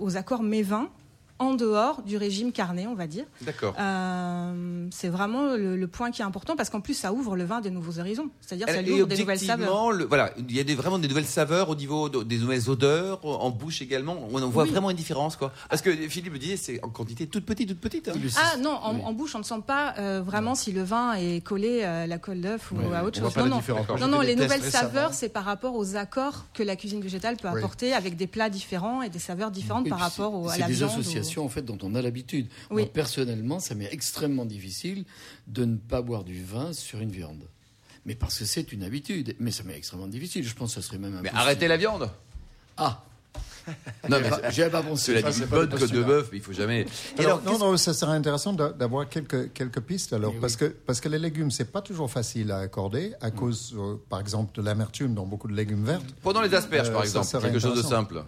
aux 0.00 0.16
accords 0.16 0.42
mets 0.42 0.62
vins 0.62 0.88
en 1.40 1.54
dehors 1.54 2.02
du 2.02 2.16
régime 2.16 2.52
carné, 2.52 2.86
on 2.86 2.94
va 2.94 3.06
dire. 3.08 3.24
D'accord. 3.40 3.74
Euh, 3.80 4.86
c'est 4.92 5.08
vraiment 5.08 5.56
le, 5.56 5.76
le 5.76 5.86
point 5.88 6.10
qui 6.10 6.20
est 6.22 6.24
important 6.24 6.54
parce 6.54 6.70
qu'en 6.70 6.80
plus 6.80 6.94
ça 6.94 7.12
ouvre 7.12 7.34
le 7.34 7.44
vin 7.44 7.56
à 7.58 7.60
de 7.62 7.70
nouveaux 7.70 7.98
horizons. 7.98 8.28
C'est-à-dire 8.40 8.68
ça 8.68 8.82
lui 8.82 8.92
ouvre 8.92 9.06
des 9.06 9.16
nouvelles 9.18 9.38
saveurs. 9.38 9.90
le- 9.90 10.04
voilà, 10.04 10.30
il 10.38 10.54
y 10.54 10.60
a 10.60 10.64
des, 10.64 10.74
vraiment 10.74 10.98
des 10.98 11.08
nouvelles 11.08 11.24
saveurs 11.26 11.68
au 11.70 11.74
niveau 11.74 12.08
de- 12.08 12.22
des 12.22 12.38
nouvelles 12.38 12.68
odeurs, 12.70 13.20
en 13.24 13.50
bouche 13.50 13.80
également. 13.82 14.16
On 14.30 14.40
en 14.42 14.48
voit 14.50 14.64
Oui. 14.64 14.70
vraiment 14.70 14.90
une 14.90 14.96
différence, 14.96 15.36
quoi. 15.36 15.52
Parce 15.68 15.82
que 15.82 15.90
Philippe 15.90 16.32
me 16.34 16.38
disait, 16.38 16.56
c'est 16.58 16.84
en 16.84 16.88
quantité 16.90 17.26
toute 17.26 17.46
petite, 17.46 17.68
toute 17.70 17.80
petite. 17.80 18.08
hein. 18.08 18.12
Ah 18.36 18.56
non, 18.58 18.70
en, 18.72 18.96
en 19.00 19.12
bouche 19.14 19.34
on 19.34 19.38
ne 19.38 19.44
sent 19.44 19.62
pas 19.66 19.94
euh, 19.98 20.22
vraiment 20.24 20.54
si 20.54 20.72
le 20.72 20.82
vin 20.82 21.14
est 21.14 21.42
collé 21.42 21.82
à 21.84 22.06
la 22.06 22.18
colle 22.18 22.40
d'œuf 22.42 22.70
ou 22.72 22.76
à 22.94 23.02
autre 23.02 23.18
on 23.18 23.22
voit 23.22 23.30
chose. 23.30 23.34
pas 23.34 23.48
Non, 23.48 23.62
la 23.98 24.06
non. 24.06 24.08
Non, 24.08 24.20
les 24.20 24.36
nouvelles 24.36 24.62
saveurs, 24.62 25.14
c'est 25.14 25.30
par 25.30 25.44
rapport 25.44 25.74
aux 25.74 25.96
accords 25.96 26.44
que 26.52 26.62
la 26.62 26.76
cuisine 26.76 27.00
végétale 27.00 27.36
peut 27.38 27.48
Oui. 27.50 27.58
apporter 27.58 27.94
avec 27.94 28.16
des 28.16 28.26
plats 28.26 28.50
différents 28.50 29.00
et 29.02 29.08
des 29.08 29.18
saveurs 29.18 29.50
différentes 29.50 29.86
Et 29.86 29.90
par 29.90 30.00
rapport 30.00 30.34
au, 30.34 30.48
à 30.50 30.58
la 30.58 30.66
viande. 30.66 30.90
En 31.38 31.48
fait 31.48 31.62
dont 31.62 31.78
on 31.82 31.94
a 31.94 32.02
l'habitude. 32.02 32.48
Oui. 32.70 32.82
Moi 32.82 32.92
personnellement, 32.92 33.60
ça 33.60 33.74
m'est 33.74 33.92
extrêmement 33.92 34.44
difficile 34.46 35.04
de 35.46 35.64
ne 35.64 35.76
pas 35.76 36.02
boire 36.02 36.24
du 36.24 36.42
vin 36.42 36.72
sur 36.72 37.00
une 37.00 37.10
viande. 37.12 37.44
Mais 38.06 38.14
parce 38.14 38.38
que 38.38 38.44
c'est 38.46 38.72
une 38.72 38.82
habitude. 38.82 39.36
Mais 39.38 39.50
ça 39.50 39.62
m'est 39.62 39.76
extrêmement 39.76 40.06
difficile. 40.08 40.42
Je 40.46 40.54
pense 40.54 40.74
que 40.74 40.80
ça 40.80 40.86
serait 40.86 40.98
même 40.98 41.12
Mais 41.12 41.18
impossible. 41.18 41.38
arrêtez 41.38 41.68
la 41.68 41.76
viande. 41.76 42.10
Ah, 42.76 43.04
Non, 44.08 44.18
mais 44.20 44.26
avais 44.32 44.70
pas 44.70 44.82
pensé. 44.82 45.12
cela 45.18 45.30
Ça, 45.32 45.44
dit, 45.44 45.50
bonne 45.50 45.68
côte 45.68 45.92
de 45.92 46.02
bœuf, 46.02 46.28
mais 46.32 46.38
il 46.38 46.42
faut 46.42 46.52
jamais. 46.54 46.80
Et 47.18 47.20
Alors, 47.20 47.40
alors, 47.42 47.58
non, 47.58 47.70
non, 47.72 47.76
ça 47.76 47.92
serait 47.92 48.12
intéressant 48.16 48.54
d'a- 48.54 48.72
d'avoir 48.72 49.06
quelques, 49.08 49.52
quelques 49.52 49.80
pistes 49.80 50.12
alors, 50.14 50.32
Eh 50.34 50.40
parce, 50.40 50.54
oui. 50.54 50.58
que, 50.60 50.64
parce 50.86 51.00
que 51.00 51.08
les 51.10 51.18
légumes, 51.18 51.50
c'est 51.50 51.70
pas 51.70 51.82
toujours 51.82 52.10
facile 52.10 52.50
à 52.52 52.58
accorder 52.58 53.12
à 53.20 53.30
cause, 53.30 53.74
euh, 53.78 53.96
par 54.08 54.18
exemple, 54.18 54.56
de 54.56 54.62
l'amertume 54.62 55.14
dans 55.14 55.26
beaucoup 55.26 55.46
de 55.46 55.54
légumes 55.54 55.84
verts. 55.84 56.00
Pendant 56.22 56.40
les 56.40 56.54
asperges, 56.54 56.88
Euh, 56.88 56.92
par 56.92 57.02
ça 57.02 57.06
exemple, 57.08 57.26
serait 57.26 57.50
quelque 57.52 57.60
chose 57.60 57.76
de 57.76 57.86
simple. 57.86 58.24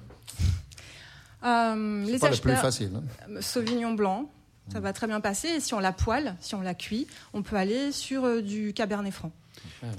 Euh, 1.45 2.05
les 2.05 2.19
pas 2.19 2.31
le 2.31 2.37
plus 2.37 2.51
asperges- 2.53 2.61
facile. 2.61 2.91
hein. 2.97 3.03
Euh, 3.31 3.41
Sauvignon 3.41 3.95
blanc, 3.95 4.31
ça 4.73 4.81
va 4.81 4.93
très 4.93 5.07
bien 5.07 5.21
passer. 5.21 5.49
Et 5.49 5.61
si 5.61 5.75
on 5.75 5.81
la 5.81 5.93
poêle, 5.93 6.37
si 6.41 6.55
on 6.55 6.61
la 6.61 6.75
cuit, 6.75 7.07
on 7.33 7.43
peut 7.43 7.57
aller 7.57 7.93
sur 7.93 8.25
euh, 8.25 8.41
du 8.43 8.73
cabernet 8.73 9.13
franc. 9.13 9.33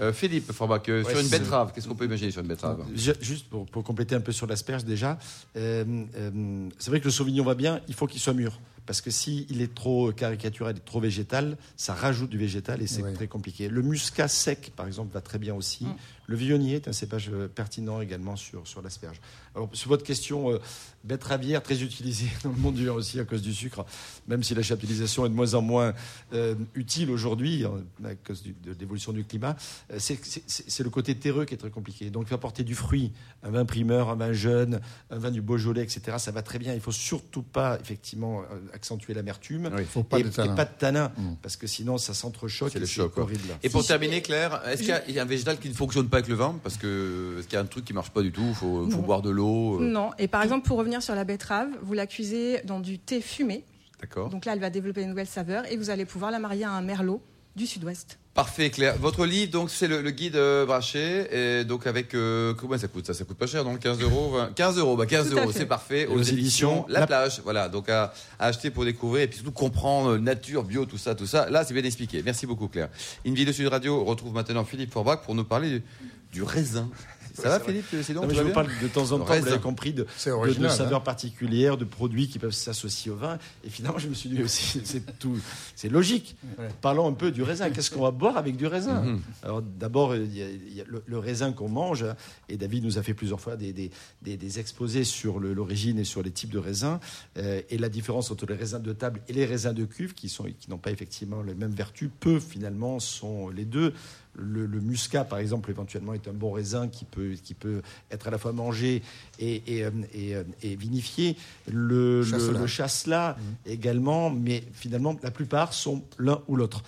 Euh, 0.02 0.12
Philippe 0.12 0.52
Forbach, 0.52 0.82
euh, 0.90 1.04
Ouais, 1.04 1.12
sur 1.12 1.20
une 1.20 1.30
betterave, 1.30 1.72
qu'est-ce 1.74 1.88
qu'on 1.88 1.96
peut 1.96 2.06
imaginer 2.06 2.32
sur 2.32 2.42
une 2.42 2.48
betterave 2.48 2.84
juste 3.22 3.48
pour, 3.50 3.66
pour 3.66 3.84
compléter 3.84 4.16
un 4.16 4.20
peu 4.22 4.32
sur 4.32 4.48
l'asperge 4.48 4.84
déjà, 4.84 5.18
euh, 5.56 5.86
euh, 6.18 6.70
c'est 6.80 6.90
vrai 6.90 7.00
que 7.00 7.06
le 7.06 7.12
sauvignon 7.12 7.44
va 7.46 7.56
bien, 7.56 7.80
il 7.88 7.94
faut 7.94 8.08
qu'il 8.08 8.20
soit 8.20 8.34
mûr. 8.34 8.60
Parce 8.86 9.00
que 9.00 9.12
s'il 9.12 9.62
est 9.62 9.74
trop 9.74 10.12
caricatural 10.12 10.76
et 10.76 10.80
trop 10.82 11.00
végétal, 11.00 11.56
ça 11.78 11.94
rajoute 11.94 12.30
du 12.30 12.38
végétal 12.38 12.82
et 12.82 12.88
c'est 12.88 13.14
très 13.14 13.28
compliqué. 13.28 13.70
Le 13.70 13.82
muscat 13.82 14.28
sec, 14.28 14.74
par 14.76 14.88
exemple, 14.88 15.14
va 15.14 15.22
très 15.22 15.40
bien 15.40 15.54
aussi. 15.56 15.86
Mm. 15.86 15.96
Le 16.28 16.36
viognier 16.38 16.76
est 16.76 16.88
un 16.88 16.94
cépage 16.94 17.30
euh, 17.34 17.48
pertinent 17.48 18.00
également 18.02 18.36
sur, 18.36 18.66
sur 18.68 18.82
l'asperge. 18.82 19.20
Alors, 19.56 19.70
sur 19.74 19.90
votre 19.90 20.04
question 20.04 20.52
euh, 20.52 20.60
betteravière, 21.04 21.62
très 21.62 21.82
utilisée 21.84 22.28
dans 22.44 22.50
le 22.52 22.56
monde 22.58 22.76
du 22.76 22.86
vin 22.86 22.94
aussi 22.94 23.20
à 23.20 23.26
cause 23.26 23.42
du 23.42 23.54
sucre, 23.54 23.86
même 24.28 24.42
si 24.42 24.56
la 24.56 24.64
chaptalisation 24.64 25.26
est 25.26 25.30
de 25.30 25.34
moins 25.34 25.54
en 25.54 25.62
moins 25.62 25.94
euh, 26.34 26.56
utile 26.76 27.12
aujourd'hui 27.12 27.66
euh, 27.66 27.70
à 28.10 28.16
cause 28.16 28.42
du- 28.42 28.54
de 28.64 28.74
l'évolution 28.80 29.12
du 29.12 29.26
climat, 29.26 29.56
euh, 29.92 29.98
c'est- 30.00 30.80
le 30.84 30.90
côté 30.90 31.16
terreux 31.16 31.46
qui 31.46 31.54
est 31.54 31.58
très 31.58 31.70
compliqué. 31.70 32.10
Donc, 32.10 32.32
apporter 32.32 32.64
du 32.64 32.76
fruit, 32.76 33.12
un 33.44 33.52
vin 33.52 33.66
primeur, 33.66 34.10
un 34.10 34.16
vin 34.16 34.34
jeune, 34.34 34.80
un 35.12 35.18
vin 35.18 35.32
du 35.32 35.42
Beaujolais, 35.42 35.82
etc., 35.84 36.18
ça 36.20 36.32
va 36.32 36.42
très 36.42 36.60
bien. 36.60 36.74
Il 36.74 36.82
faut 36.82 36.92
surtout 36.92 37.44
pas, 37.44 37.78
effectivement, 37.82 38.44
accentuer 38.74 39.14
l'amertume. 39.14 39.70
Oui. 39.76 39.84
Faut 39.86 40.04
pas 40.04 40.20
et, 40.20 40.24
de 40.24 40.30
et 40.30 40.32
tanin. 40.32 40.56
pas 40.56 40.66
de 40.66 40.72
tanin, 40.78 41.12
Mm. 41.18 41.36
parce 41.42 41.56
que 41.58 41.68
sinon 41.68 41.98
ça 41.98 42.14
s'entrechoque 42.14 42.72
C'est 42.74 42.80
et 42.98 43.02
horrible. 43.18 43.58
Et 43.62 43.70
pour 43.70 43.82
Si 43.82 43.88
terminer, 43.90 44.22
Claire, 44.22 44.62
est-ce 44.68 44.80
qu'il 44.82 44.90
y 44.90 44.92
a- 44.94 45.08
il 45.08 45.14
y, 45.16 45.20
a 45.20 45.24
un 45.24 45.26
végétal 45.26 45.60
qui 45.60 45.70
ne 45.70 45.74
fonctionne 45.74 46.08
pas 46.14 46.18
avec 46.20 46.30
le 46.30 46.36
vin 46.36 46.60
Parce 46.62 46.78
que 46.78 47.38
est-ce 47.40 47.48
qu'il 47.48 47.56
y 47.56 47.58
a 47.58 47.62
un 47.62 47.66
truc 47.66 47.86
qui 47.86 47.94
marche 47.94 48.12
pas 48.12 48.22
du 48.22 48.32
tout 48.32 48.46
Il 48.48 48.54
faut, 48.54 48.86
boire 49.02 49.24
de 49.24 49.32
l'eau. 49.32 49.82
euh, 49.82 49.90
Non. 49.90 50.12
Et 50.20 50.28
par 50.28 50.44
exemple, 50.44 50.68
pour 50.68 50.78
revenir 50.78 51.02
sur 51.02 51.16
la 51.16 51.24
betterave, 51.24 51.70
vous 51.82 51.94
la 51.94 52.06
cuisez 52.06 52.62
dans 52.66 52.80
du 52.80 53.00
thé 53.00 53.20
fumé. 53.20 53.66
D'accord. 54.00 54.30
Donc 54.30 54.46
là, 54.46 54.54
elle 54.54 54.60
va 54.60 54.70
développer 54.70 55.02
une 55.02 55.10
nouvelle 55.10 55.28
saveur 55.28 55.70
et 55.72 55.76
vous 55.76 55.90
allez 55.90 56.06
pouvoir 56.06 56.30
la 56.30 56.38
marier 56.38 56.66
à 56.66 56.72
un 56.72 56.82
merlot 56.84 57.22
du 57.56 57.66
sud-ouest. 57.66 58.20
Parfait, 58.34 58.72
Claire. 58.72 58.98
Votre 58.98 59.28
livre, 59.28 59.52
donc, 59.52 59.70
c'est 59.70 59.88
le, 59.88 60.02
le 60.02 60.10
guide 60.10 60.36
euh, 60.38 60.66
Brachet. 60.66 61.30
Et 61.62 61.66
donc, 61.66 61.86
avec. 61.86 62.16
euh, 62.16 62.56
combien 62.56 62.80
ça 62.80 62.88
coûte? 62.88 63.06
Ça, 63.06 63.14
ça 63.14 63.26
coûte 63.26 63.38
pas 63.38 63.46
cher, 63.46 63.64
donc 63.64 63.78
15 63.80 64.02
euros. 64.02 64.32
20 64.32 64.54
15 64.56 64.78
euros, 64.80 64.98
bah 64.98 65.06
15 65.06 65.30
Tout 65.30 65.38
à 65.38 65.42
euros, 65.42 65.52
c'est 65.52 65.68
parfait. 65.68 66.08
Aux, 66.08 66.14
aux 66.16 66.22
éditions 66.22 66.38
éditions 66.40 66.86
La 66.90 67.02
La- 67.02 67.06
Plage. 67.08 67.42
Voilà, 67.44 67.70
donc 67.70 67.90
à, 67.90 68.12
à 68.40 68.48
acheter 68.48 68.72
pour 68.72 68.86
découvrir 68.86 69.22
et 69.24 69.28
puis 69.28 69.36
surtout 69.38 69.52
comprendre 69.52 70.14
euh, 70.14 70.18
nature, 70.18 70.64
bio, 70.64 70.86
tout 70.88 70.98
ça, 70.98 71.14
tout 71.14 71.28
ça. 71.28 71.48
Là, 71.52 71.64
c'est 71.64 71.76
bien 71.76 71.84
expliqué. 71.84 72.24
Merci 72.26 72.48
beaucoup, 72.48 72.68
Claire. 72.68 72.90
Une 73.24 73.36
vidéo 73.36 73.54
Sud 73.54 73.68
Radio 73.68 74.04
retrouve 74.04 74.34
maintenant 74.34 74.66
Philippe 74.66 74.92
Forbach 74.92 75.22
pour 75.24 75.36
nous 75.36 75.44
parler 75.44 75.70
du, 75.70 75.84
du 76.32 76.42
raisin. 76.42 76.90
Ça 77.34 77.50
va, 77.50 77.60
c'est. 77.60 77.66
Philippe 77.66 77.86
mais 77.92 78.04
tout 78.04 78.36
je 78.36 78.42
vous 78.42 78.54
parle 78.54 78.70
de 78.82 78.88
temps 78.88 79.12
en 79.12 79.20
temps, 79.20 79.26
vous 79.26 79.46
l'avez 79.46 79.60
compris, 79.60 79.94
de, 79.94 80.06
C'est 80.18 80.30
de, 80.30 80.36
original. 80.36 80.72
saveurs 80.72 81.00
hein. 81.00 81.04
particulières, 81.04 81.78
de 81.78 81.86
produits 81.86 82.28
qui 82.28 82.40
peuvent 82.40 82.52
s'associer 82.52 83.12
au 83.12 83.16
vin. 83.16 83.38
Et 83.64 83.70
finalement, 83.70 84.00
je 84.00 84.08
me 84.08 84.14
suis 84.14 84.30
dit 84.30 84.42
aussi, 84.42 84.82
c'est 84.84 85.20
tout, 85.20 85.38
c'est 85.76 85.90
logique. 85.90 86.36
Parlons 86.82 87.08
un 87.08 87.14
peu 87.14 87.32
du 87.32 87.44
raisin. 87.44 87.70
Qu'est-ce 87.70 87.92
qu'on 87.92 88.04
va 88.04 88.12
boire 88.12 88.38
avec 88.38 88.56
du 88.56 88.68
raisin 88.68 89.04
Mhm. 89.04 89.22
Alors 89.44 89.62
d'abord, 89.62 90.16
il 90.16 90.36
y 90.36 90.42
a, 90.42 90.50
il 90.50 90.74
y 90.74 90.82
a 90.82 90.86
le, 90.86 91.18
raisin 91.18 91.52
qu'on 91.52 91.70
mange, 91.70 92.04
hein, 92.04 92.16
et 92.50 92.58
David 92.58 92.84
nous 92.84 92.98
a 92.98 93.04
fait 93.04 93.14
plusieurs 93.14 93.40
fois 93.40 93.56
des, 93.56 93.74
des, 93.74 94.60
exposés 94.60 95.04
sur 95.04 95.40
l'origine 95.40 96.00
et 96.00 96.04
sur 96.04 96.22
les 96.22 96.32
types 96.32 96.52
de 96.52 96.60
raisins, 96.60 97.00
euh, 97.38 97.62
et 97.70 97.78
la 97.78 97.90
différence 97.90 98.30
entre 98.32 98.46
les 98.46 98.56
raisins 98.56 98.82
de 98.82 98.94
table 98.94 99.22
et 99.28 99.34
les 99.34 99.46
raisins 99.46 99.74
de 99.74 99.86
cuve, 99.86 100.14
qui 100.14 100.30
sont 100.30 100.44
qui 100.44 100.70
n'ont 100.70 100.78
pas 100.78 100.92
effectivement 100.92 101.42
les 101.42 101.56
mêmes 101.56 101.72
vertus, 101.72 102.10
peu 102.20 102.40
finalement 102.40 103.00
sont 103.00 103.50
les 103.50 103.66
deux. 103.66 103.94
Le, 104.36 104.66
le 104.66 104.80
muscat, 104.80 105.24
par 105.24 105.40
exemple, 105.40 105.70
éventuellement, 105.70 106.14
est 106.14 106.28
un 106.28 106.34
bon 106.34 106.52
raisin 106.52 106.88
qui 106.88 107.06
peut, 107.06 107.34
qui 107.44 107.54
peut 107.54 107.82
être 108.12 108.28
à 108.28 108.32
la 108.32 108.38
fois 108.38 108.52
mangé 108.52 109.04
et, 109.40 109.62
et, 109.68 109.84
euh, 109.84 109.92
et, 110.14 110.36
euh, 110.36 110.44
et 110.62 110.76
vinifié. 110.76 111.38
Le, 111.72 112.24
Chasselas. 112.24 112.60
le 112.60 112.68
chasselas 112.68 113.38
également, 113.66 114.30
mais 114.30 114.64
finalement, 114.74 115.16
la 115.22 115.32
plupart 115.32 115.74
sont 115.74 116.04
l'un 116.18 116.42
ou 116.48 116.56
l'autre. 116.56 116.84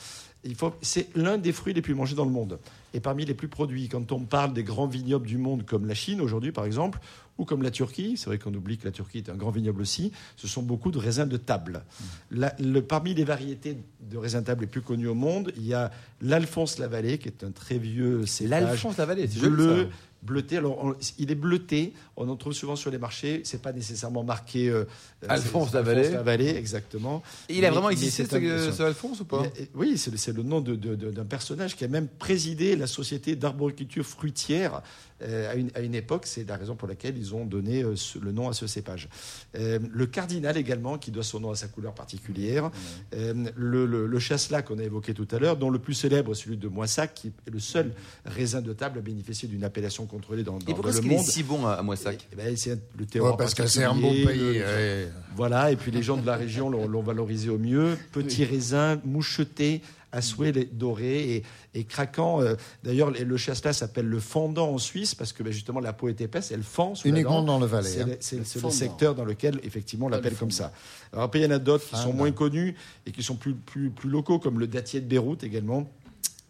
Il 0.45 0.55
faut, 0.55 0.73
c'est 0.81 1.07
l'un 1.15 1.37
des 1.37 1.51
fruits 1.51 1.73
les 1.73 1.81
plus 1.81 1.95
mangés 1.95 2.15
dans 2.15 2.23
le 2.25 2.31
monde 2.31 2.59
et 2.93 2.99
parmi 2.99 3.25
les 3.25 3.33
plus 3.33 3.47
produits. 3.47 3.89
Quand 3.89 4.11
on 4.11 4.19
parle 4.19 4.53
des 4.53 4.63
grands 4.63 4.85
vignobles 4.87 5.25
du 5.27 5.37
monde, 5.37 5.65
comme 5.65 5.87
la 5.87 5.95
Chine 5.95 6.21
aujourd'hui, 6.21 6.51
par 6.51 6.65
exemple, 6.65 6.99
ou 7.37 7.45
comme 7.45 7.63
la 7.63 7.71
Turquie, 7.71 8.15
c'est 8.15 8.27
vrai 8.27 8.37
qu'on 8.37 8.53
oublie 8.53 8.77
que 8.77 8.85
la 8.85 8.91
Turquie 8.91 9.17
est 9.17 9.29
un 9.29 9.35
grand 9.35 9.49
vignoble 9.51 9.81
aussi, 9.81 10.11
ce 10.37 10.47
sont 10.47 10.61
beaucoup 10.61 10.91
de 10.91 10.97
raisins 10.99 11.27
de 11.27 11.35
table. 11.37 11.83
La- 12.31 12.55
le- 12.59 12.81
parmi 12.81 13.13
les 13.13 13.23
variétés 13.25 13.75
de 14.09 14.17
raisins 14.17 14.39
de 14.41 14.45
table 14.45 14.61
les 14.61 14.67
plus 14.67 14.81
connues 14.81 15.07
au 15.07 15.15
monde, 15.15 15.51
il 15.57 15.65
y 15.65 15.73
a 15.73 15.91
l'Alphonse 16.21 16.77
Lavallée, 16.77 17.17
qui 17.17 17.27
est 17.27 17.43
un 17.43 17.51
très 17.51 17.77
vieux 17.77 18.25
cépage 18.25 18.61
L'Alphonse 18.63 18.97
Lavallée, 18.97 19.27
c'est 19.27 19.39
bleu. 19.49 19.87
Bleuté. 20.25 20.57
Alors, 20.57 20.83
on- 20.83 20.95
il 21.17 21.31
est 21.31 21.35
bleuté. 21.35 21.93
On 22.17 22.27
en 22.29 22.35
trouve 22.35 22.53
souvent 22.53 22.75
sur 22.75 22.91
les 22.91 22.97
marchés. 22.97 23.41
C'est 23.45 23.61
pas 23.61 23.71
nécessairement 23.71 24.23
marqué. 24.23 24.69
euh, 24.69 24.83
euh, 25.23 25.27
Alphonse 25.29 25.73
Lavallée. 25.73 26.09
Lavallée, 26.09 26.49
exactement. 26.55 27.23
Et 27.49 27.57
il 27.57 27.65
a 27.65 27.69
Mais- 27.69 27.73
vraiment 27.73 27.89
existé, 27.89 28.23
un- 28.23 28.71
ce, 28.71 28.83
Alphonse 28.83 29.21
ou 29.21 29.25
pas 29.25 29.43
oui, 29.73 29.97
c'est 29.97 30.33
le, 30.33 30.43
nom 30.43 30.61
d'un 30.61 31.25
personnage 31.25 31.75
qui 31.75 31.83
a 31.85 31.87
même 31.87 32.07
présidé 32.07 32.75
la 32.75 32.87
société 32.87 33.35
d'arboriculture 33.35 34.05
fruitière 34.05 34.81
à, 35.25 35.55
une, 35.55 35.69
à 35.75 35.81
une 35.81 35.95
époque. 35.95 36.23
C'est 36.25 36.47
la 36.47 36.55
raison 36.57 36.75
pour 36.75 36.87
laquelle 36.87 37.17
ils 37.17 37.33
ont 37.35 37.45
donné 37.45 37.83
euh, 37.83 37.95
ce- 37.95 38.19
le 38.19 38.31
nom 38.31 38.49
à 38.49 38.53
ce 38.53 38.67
cépage. 38.67 39.09
Euh, 39.57 39.79
le 39.91 40.05
cardinal 40.05 40.57
également, 40.57 40.97
qui 40.97 41.11
doit 41.11 41.23
son 41.23 41.39
nom 41.39 41.51
à 41.51 41.55
sa 41.55 41.67
couleur 41.67 41.93
particulière. 41.93 42.69
Euh, 43.15 43.33
le, 43.55 43.85
le, 43.85 44.05
le 44.07 44.19
chasselas 44.19 44.61
qu'on 44.61 44.79
a 44.79 44.83
évoqué 44.83 45.13
tout 45.13 45.27
à 45.31 45.39
l'heure, 45.39 45.57
dont 45.57 45.69
le 45.69 45.79
plus 45.79 45.93
célèbre 45.93 46.31
est 46.31 46.35
celui 46.35 46.57
de 46.57 46.67
Moissac, 46.67 47.13
qui 47.13 47.27
est 47.29 47.49
le 47.51 47.59
seul 47.59 47.91
raisin 48.25 48.61
de 48.61 48.73
table 48.73 48.99
à 48.99 49.01
bénéficier 49.01 49.47
d'une 49.47 49.63
appellation 49.63 50.05
contrôlée 50.05 50.43
dans, 50.43 50.57
Et 50.59 50.59
dans 50.59 50.65
pourquoi 50.73 50.91
le 50.91 50.97
est-ce 50.97 51.01
qu'il 51.01 51.11
est 51.13 51.15
monde. 51.17 51.25
si 51.25 51.43
bon 51.43 51.65
à, 51.65 51.73
à 51.73 51.81
Moissac 51.81 52.27
Eh 52.31 52.35
ben, 52.35 52.55
c'est 52.57 52.79
le 52.97 53.05
terroir 53.05 53.31
Ouais, 53.33 53.37
parce 53.37 53.53
que 53.53 53.65
c'est 53.67 53.83
un 53.83 53.89
particulier, 53.93 54.25
pays. 54.25 54.39
le- 54.59 54.65
ouais. 54.65 55.07
voilà, 55.35 55.71
et 55.71 55.75
puis 55.75 55.91
les 55.91 56.03
gens 56.03 56.17
de 56.17 56.25
la 56.25 56.35
région 56.35 56.69
l'ont 56.69 56.87
l'ont 56.87 57.01
valorisé 57.03 57.49
au 57.49 57.57
mieux. 57.57 57.97
Petit 58.11 58.45
raisin, 58.45 58.99
moucheté, 59.05 59.81
à 60.15 60.21
souhait 60.21 60.51
les- 60.51 60.65
doré 60.65 61.35
et, 61.35 61.43
et 61.73 61.83
craquant. 61.83 62.41
Euh, 62.41 62.55
D'ailleurs, 62.83 63.11
le 63.11 63.37
chasselas 63.37 63.73
s'appelle 63.73 64.07
le 64.07 64.19
fendant 64.19 64.69
en 64.71 64.77
Suisse 64.77 65.13
parce 65.13 65.33
que 65.33 65.43
ben, 65.43 65.51
justement 65.51 65.79
la 65.79 65.93
peau 65.93 66.07
est 66.07 66.21
épaisse, 66.21 66.51
elle 66.51 66.63
fend 66.63 66.95
sous 66.95 67.07
Uniquement 67.07 67.43
dans 67.43 67.59
le 67.59 67.65
Valais. 67.65 67.89
C'est 67.89 68.01
hein. 68.01 68.05
le, 68.39 68.43
c'est 68.45 68.61
le 68.63 68.69
secteur 68.69 69.13
dans 69.15 69.25
lequel, 69.25 69.59
effectivement, 69.63 70.05
on 70.07 70.09
l'appelle 70.09 70.35
comme 70.35 70.51
ça. 70.51 70.71
Alors, 71.11 71.25
après, 71.25 71.39
il 71.39 71.43
y 71.43 71.45
en 71.45 71.51
a 71.51 71.59
d'autres 71.59 71.85
qui 71.87 71.95
sont 71.97 72.13
moins 72.13 72.31
connus 72.31 72.75
et 73.05 73.11
qui 73.11 73.21
sont 73.23 73.35
plus, 73.35 73.53
plus, 73.53 73.89
plus 73.89 74.09
locaux, 74.09 74.39
comme 74.39 74.59
le 74.59 74.67
dattier 74.67 75.01
de 75.01 75.05
Beyrouth 75.07 75.43
également. 75.43 75.89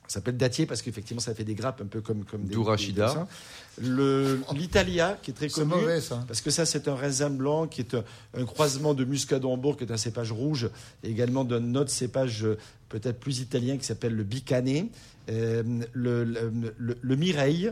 Ça 0.07 0.15
s'appelle 0.15 0.38
dattier 0.38 0.65
parce 0.65 0.81
qu'effectivement, 0.81 1.19
ça 1.21 1.33
fait 1.33 1.43
des 1.43 1.55
grappes 1.55 1.81
un 1.81 1.88
peu 1.88 2.01
comme, 2.01 2.24
comme 2.25 2.43
des. 2.43 2.53
Rachida. 2.63 3.27
Le- 3.81 4.39
L'Italia, 4.53 5.17
qui 5.21 5.31
est 5.31 5.33
très 5.33 5.50
C'est 5.50 5.62
connu. 5.62 5.74
mauvais, 5.81 6.00
ça. 6.00 6.24
Parce 6.27 6.41
que 6.41 6.50
ça, 6.51 6.65
c'est 6.65 6.88
un 6.88 6.95
raisin 6.95 7.29
blanc 7.29 7.67
qui 7.67 7.81
est 7.81 7.93
un, 7.95 8.03
un 8.38 8.45
croisement 8.45 8.93
de 8.93 9.03
muscadambour, 9.03 9.77
qui 9.77 9.83
est 9.83 9.91
un 9.91 9.97
cépage 9.97 10.31
rouge, 10.31 10.69
et 11.03 11.09
également 11.09 11.43
d'un 11.43 11.75
autre 11.75 11.89
cépage 11.91 12.45
euh, 12.45 12.57
peut-être 12.89 13.19
plus 13.19 13.39
italien 13.39 13.77
qui 13.77 13.85
s'appelle 13.85 14.13
le 14.15 14.24
bicané. 14.24 14.91
Euh, 15.29 15.63
le, 15.93 16.24
le, 16.24 16.51
le- 16.77 16.97
le 17.01 17.15
mireille, 17.15 17.71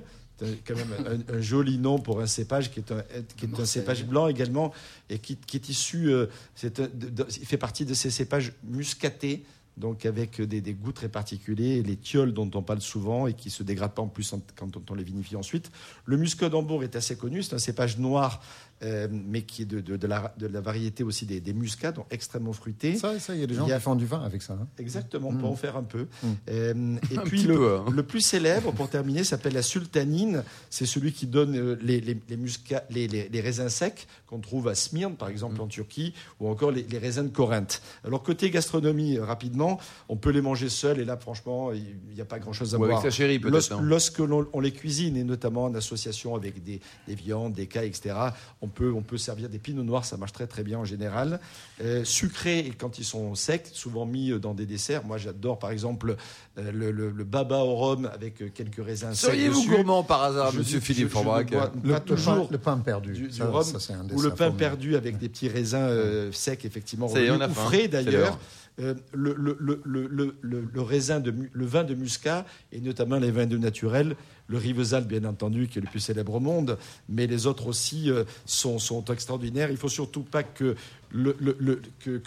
quand 0.68 0.76
même 0.76 1.24
un, 1.30 1.36
un 1.36 1.40
joli 1.42 1.78
nom 1.78 2.00
pour 2.00 2.20
un 2.20 2.26
cépage 2.28 2.72
qui 2.72 2.80
est 2.80 2.92
un, 2.92 3.04
qui 3.38 3.46
est 3.46 3.60
un 3.60 3.66
cépage 3.66 4.04
blanc 4.06 4.28
également, 4.28 4.74
et 5.10 5.20
qui, 5.20 5.38
qui 5.38 5.58
est 5.58 5.70
issu, 5.70 6.12
euh, 6.12 6.26
c'est 6.56 6.80
un- 6.80 6.90
de- 6.94 7.10
de- 7.10 7.26
il 7.40 7.46
fait 7.46 7.58
partie 7.58 7.86
de 7.86 7.94
ces 7.94 8.10
cépages 8.10 8.54
muscatés. 8.64 9.46
Donc 9.76 10.06
avec 10.06 10.40
des, 10.40 10.74
goûts 10.74 10.92
très 10.92 11.10
particuliers, 11.10 11.82
les 11.82 11.96
tioles 11.96 12.34
dont 12.34 12.50
on 12.54 12.62
parle 12.62 12.82
souvent 12.82 13.26
et 13.26 13.34
qui 13.34 13.50
se 13.50 13.64
dégradent 13.64 13.94
pas 13.94 14.04
en 14.04 14.08
plus 14.08 14.36
quand 14.56 14.78
on, 14.78 14.84
on 14.88 14.94
les 14.94 15.04
vinifie 15.04 15.36
ensuite. 15.36 15.72
Le 16.06 16.18
muscadambour 16.18 16.84
est 16.84 16.96
assez 16.96 17.18
connu, 17.18 17.42
c'est 17.42 17.56
un 17.56 17.60
cépage 17.60 17.98
noir, 17.98 18.44
euh, 18.84 19.08
mais 19.12 19.42
qui 19.44 19.64
est 19.64 19.66
de, 19.66 19.80
de- 19.82 19.98
de 19.98 20.08
la, 20.08 20.34
de 20.38 20.48
la 20.48 20.62
variété 20.62 21.04
aussi 21.04 21.26
des, 21.26 21.40
des 21.40 21.54
muscats, 21.54 21.92
donc 21.92 22.06
extrêmement 22.12 22.54
fruité. 22.54 22.96
Ça, 22.98 23.20
ça, 23.20 23.34
il 23.36 23.42
y 23.42 23.44
a 23.44 23.48
des 23.48 23.56
gens 23.56 23.68
a- 23.68 23.74
qui 23.76 23.82
font 23.82 23.96
du 23.96 24.06
vin 24.06 24.22
avec 24.24 24.42
ça. 24.42 24.54
hein. 24.54 24.68
Exactement, 24.78 25.30
on 25.30 25.36
peut 25.38 25.46
en 25.46 25.56
faire 25.56 25.78
un 25.78 25.84
peu. 25.84 26.08
Mm. 26.22 26.28
Euh, 26.50 26.96
et 27.12 27.18
Un 27.18 27.22
puis 27.22 27.38
petit 27.40 27.48
le, 27.48 27.56
peu, 27.56 27.76
hein. 27.78 27.86
le 27.92 28.04
plus 28.04 28.22
célèbre, 28.22 28.72
pour 28.74 28.90
terminer, 28.90 29.24
s'appelle 29.24 29.54
la 29.54 29.62
sultanine. 29.62 30.44
C'est 30.70 30.86
celui 30.86 31.14
qui 31.14 31.28
donne 31.28 31.56
euh, 31.56 31.78
les, 31.82 32.02
les, 32.02 32.18
les, 32.30 32.38
muscats- 32.38 32.84
les, 32.90 33.08
les- 33.08 33.30
les 33.30 33.42
raisins 33.42 33.70
secs 33.70 34.08
qu'on 34.28 34.40
trouve 34.40 34.68
à 34.68 34.76
Smyrne, 34.76 35.16
par 35.16 35.30
exemple 35.30 35.58
Mm. 35.58 35.62
en 35.62 35.68
Turquie, 35.68 36.14
ou 36.40 36.48
encore 36.50 36.72
les, 36.72 36.84
les 36.84 36.98
raisins 36.98 37.24
de 37.24 37.34
Corinthe. 37.34 37.82
Alors 38.04 38.24
côté 38.24 38.50
gastronomie, 38.50 39.20
rapidement, 39.20 39.80
on 40.10 40.16
peut 40.18 40.32
les 40.32 40.42
manger 40.42 40.70
seuls, 40.70 41.00
et 41.00 41.06
là 41.06 41.18
franchement, 41.18 41.72
il 41.72 41.96
n'y 42.16 42.22
a 42.22 42.26
pas 42.26 42.40
grand-chose 42.40 42.74
à 42.76 42.80
Ou 42.80 42.86
avec 42.86 42.98
sa 42.98 43.10
chérie 43.12 43.38
Lors- 43.40 43.52
peut-être. 43.52 43.74
hein. 43.74 43.80
Lorsque 43.84 44.20
l'on 44.20 44.48
on 44.54 44.60
les 44.60 44.72
cuisine, 44.72 45.16
et 45.18 45.24
notamment 45.24 45.66
en 45.66 45.76
association 45.76 46.36
avec 46.36 46.64
des, 46.64 46.80
des 47.08 47.16
viandes, 47.16 47.54
des 47.54 47.68
cailles, 47.68 47.88
etc., 47.88 48.16
on 48.62 48.68
peut, 48.74 48.92
on 48.92 49.02
peut 49.02 49.18
servir 49.18 49.50
des 49.50 49.60
pinots 49.60 49.84
noirs, 49.84 50.06
ça 50.06 50.18
marche 50.18 50.34
très 50.34 50.48
très 50.48 50.64
bien 50.64 50.80
en 50.80 50.86
général. 50.86 51.40
Euh, 51.82 52.04
sucrés, 52.04 52.60
et 52.60 52.72
quand 52.72 52.98
ils 53.00 53.06
sont 53.06 53.36
secs, 53.36 53.68
souvent 53.72 54.06
mis 54.06 54.32
euh, 54.32 54.40
dans 54.40 54.54
des 54.54 54.66
desserts. 54.66 55.06
Moi 55.06 55.18
j'adore 55.18 55.60
par 55.60 55.72
exemple 55.72 56.16
euh, 56.58 56.72
le, 56.72 56.92
le- 56.92 57.10
le 57.12 57.24
baba 57.24 57.60
au 57.60 57.76
rhum 57.76 58.10
avec 58.14 58.54
quelques 58.54 58.84
raisins 58.84 59.14
secs 59.14 59.30
Seriez-vous 59.32 59.66
gourmand 59.68 60.04
par 60.04 60.24
hasard, 60.24 60.52
Je 60.52 60.60
monsieur 60.60 60.80
Philippe 60.80 61.10
Forbrac 61.10 61.52
Le, 61.84 62.00
toujours 62.00 62.48
pain, 62.48 62.48
le 62.52 62.58
pain 62.58 62.78
perdu. 62.78 63.14
du, 63.14 63.28
du 63.28 63.34
Ça, 63.34 63.46
rhum 63.46 63.64
ça, 63.64 63.80
c'est 63.80 63.94
un 63.94 64.08
ou 64.12 64.22
le 64.22 64.32
pain 64.32 64.52
perdu 64.52 64.96
avec 64.96 65.18
des 65.18 65.30
petits 65.30 65.48
raisins 65.50 65.78
euh, 65.80 66.32
secs, 66.32 66.66
effectivement, 66.66 67.08
ou 67.08 67.54
frais 67.54 67.88
d'ailleurs. 67.88 68.40
Euh, 68.80 68.96
le, 69.14 69.36
le, 69.38 69.56
le, 69.60 69.82
le, 69.86 70.08
le- 70.08 70.36
le- 70.42 70.68
le 70.74 70.82
raisin 70.82 71.20
le 71.52 71.66
vin 71.66 71.84
de 71.84 71.94
muscat 71.94 72.44
et 72.72 72.80
notamment 72.82 73.18
les 73.20 73.30
vins 73.30 73.46
de 73.46 73.56
naturel, 73.56 74.16
le 74.48 74.58
Rivesaltes 74.58 75.08
bien 75.08 75.26
entendu 75.26 75.68
qui 75.68 75.78
est 75.78 75.82
le 75.82 75.88
plus 75.88 76.00
célèbre 76.00 76.34
au 76.34 76.40
monde, 76.40 76.80
mais 77.08 77.28
les 77.28 77.46
autres 77.46 77.68
aussi 77.68 78.10
euh, 78.10 78.24
sont, 78.48 78.80
extraordinaires. 79.14 79.70
Il 79.70 79.78
faut 79.78 79.90
surtout 79.90 80.24
pas 80.24 80.42
que 80.42 80.76
le, 81.12 81.36
le- 81.40 81.56
le- 81.60 81.82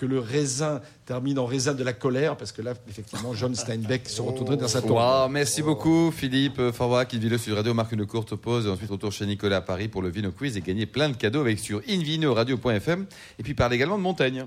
le 0.07 0.19
raisin 0.21 0.81
termine 1.05 1.41
en 1.41 1.47
raisin 1.47 1.75
de 1.75 1.83
la 1.83 1.93
colère 1.93 2.37
parce 2.37 2.53
que 2.53 2.63
là 2.63 2.75
effectivement 2.89 3.35
John 3.35 3.53
Steinbeck 3.57 4.09
se 4.09 4.23
retournerait 4.23 4.57
dans 4.57 4.69
sa 4.69 4.83
tombe. 4.83 4.93
Wow, 4.93 5.29
merci 5.29 5.63
beaucoup 5.63 6.13
Philippe 6.13 6.71
Forbrac. 6.71 7.13
Invino 7.13 7.39
Sud 7.39 7.55
Radio 7.55 7.75
marque 7.75 7.91
une 7.91 8.07
courte 8.07 8.37
pause 8.37 8.67
et 8.67 8.71
ensuite 8.71 8.89
retour 8.91 9.11
chez 9.11 9.27
Nicolas 9.27 9.57
à 9.57 9.61
Paris 9.63 9.89
pour 9.89 10.01
le 10.01 10.11
Vino 10.11 10.31
Quiz 10.31 10.57
et 10.57 10.61
gagner 10.61 10.87
plein 10.87 11.09
de 11.09 11.17
cadeaux 11.17 11.41
avec 11.41 11.59
sur 11.59 11.83
invinoradio.fm 11.89 13.07
et 13.41 13.43
puis 13.43 13.55
parle 13.55 13.75
également 13.75 13.99
de 13.99 14.03
Montaigne. 14.03 14.47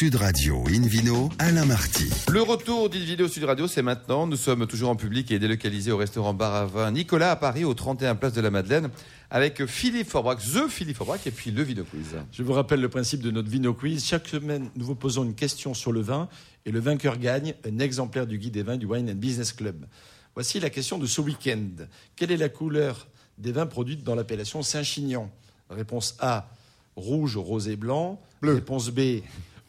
Sud 0.00 0.14
Radio 0.14 0.64
Invino, 0.66 1.28
Alain 1.38 1.66
Marty. 1.66 2.08
Le 2.32 2.40
retour 2.40 2.88
d'Invino 2.88 3.28
Sud 3.28 3.44
Radio, 3.44 3.68
c'est 3.68 3.82
maintenant. 3.82 4.26
Nous 4.26 4.38
sommes 4.38 4.66
toujours 4.66 4.88
en 4.88 4.96
public 4.96 5.30
et 5.30 5.38
délocalisés 5.38 5.92
au 5.92 5.98
restaurant 5.98 6.32
Bar 6.32 6.54
à 6.54 6.64
Vin 6.64 6.90
Nicolas 6.90 7.32
à 7.32 7.36
Paris, 7.36 7.66
au 7.66 7.74
31 7.74 8.14
Place 8.14 8.32
de 8.32 8.40
la 8.40 8.50
Madeleine, 8.50 8.88
avec 9.28 9.66
Philippe 9.66 10.08
Forbrac, 10.08 10.38
The 10.38 10.68
Philippe 10.70 10.96
Forbrac, 10.96 11.26
et 11.26 11.30
puis 11.30 11.50
le 11.50 11.62
Vino 11.62 11.84
Quiz. 11.84 12.16
Je 12.32 12.42
vous 12.42 12.54
rappelle 12.54 12.80
le 12.80 12.88
principe 12.88 13.20
de 13.20 13.30
notre 13.30 13.50
Vino 13.50 13.74
Quiz. 13.74 14.02
Chaque 14.02 14.26
semaine, 14.26 14.70
nous 14.74 14.86
vous 14.86 14.94
posons 14.94 15.22
une 15.22 15.34
question 15.34 15.74
sur 15.74 15.92
le 15.92 16.00
vin 16.00 16.30
et 16.64 16.70
le 16.70 16.80
vainqueur 16.80 17.18
gagne 17.18 17.52
un 17.66 17.78
exemplaire 17.78 18.26
du 18.26 18.38
guide 18.38 18.54
des 18.54 18.62
vins 18.62 18.78
du 18.78 18.86
Wine 18.86 19.10
and 19.10 19.16
Business 19.16 19.52
Club. 19.52 19.84
Voici 20.34 20.60
la 20.60 20.70
question 20.70 20.96
de 20.96 21.04
ce 21.04 21.20
week-end. 21.20 21.84
Quelle 22.16 22.30
est 22.30 22.38
la 22.38 22.48
couleur 22.48 23.06
des 23.36 23.52
vins 23.52 23.66
produits 23.66 23.98
dans 23.98 24.14
l'appellation 24.14 24.62
Saint-Chinian? 24.62 25.30
Réponse 25.68 26.16
A, 26.20 26.48
rouge, 26.96 27.36
rosé, 27.36 27.76
blanc. 27.76 28.18
Bleu. 28.40 28.54
Réponse 28.54 28.88
B, 28.88 29.20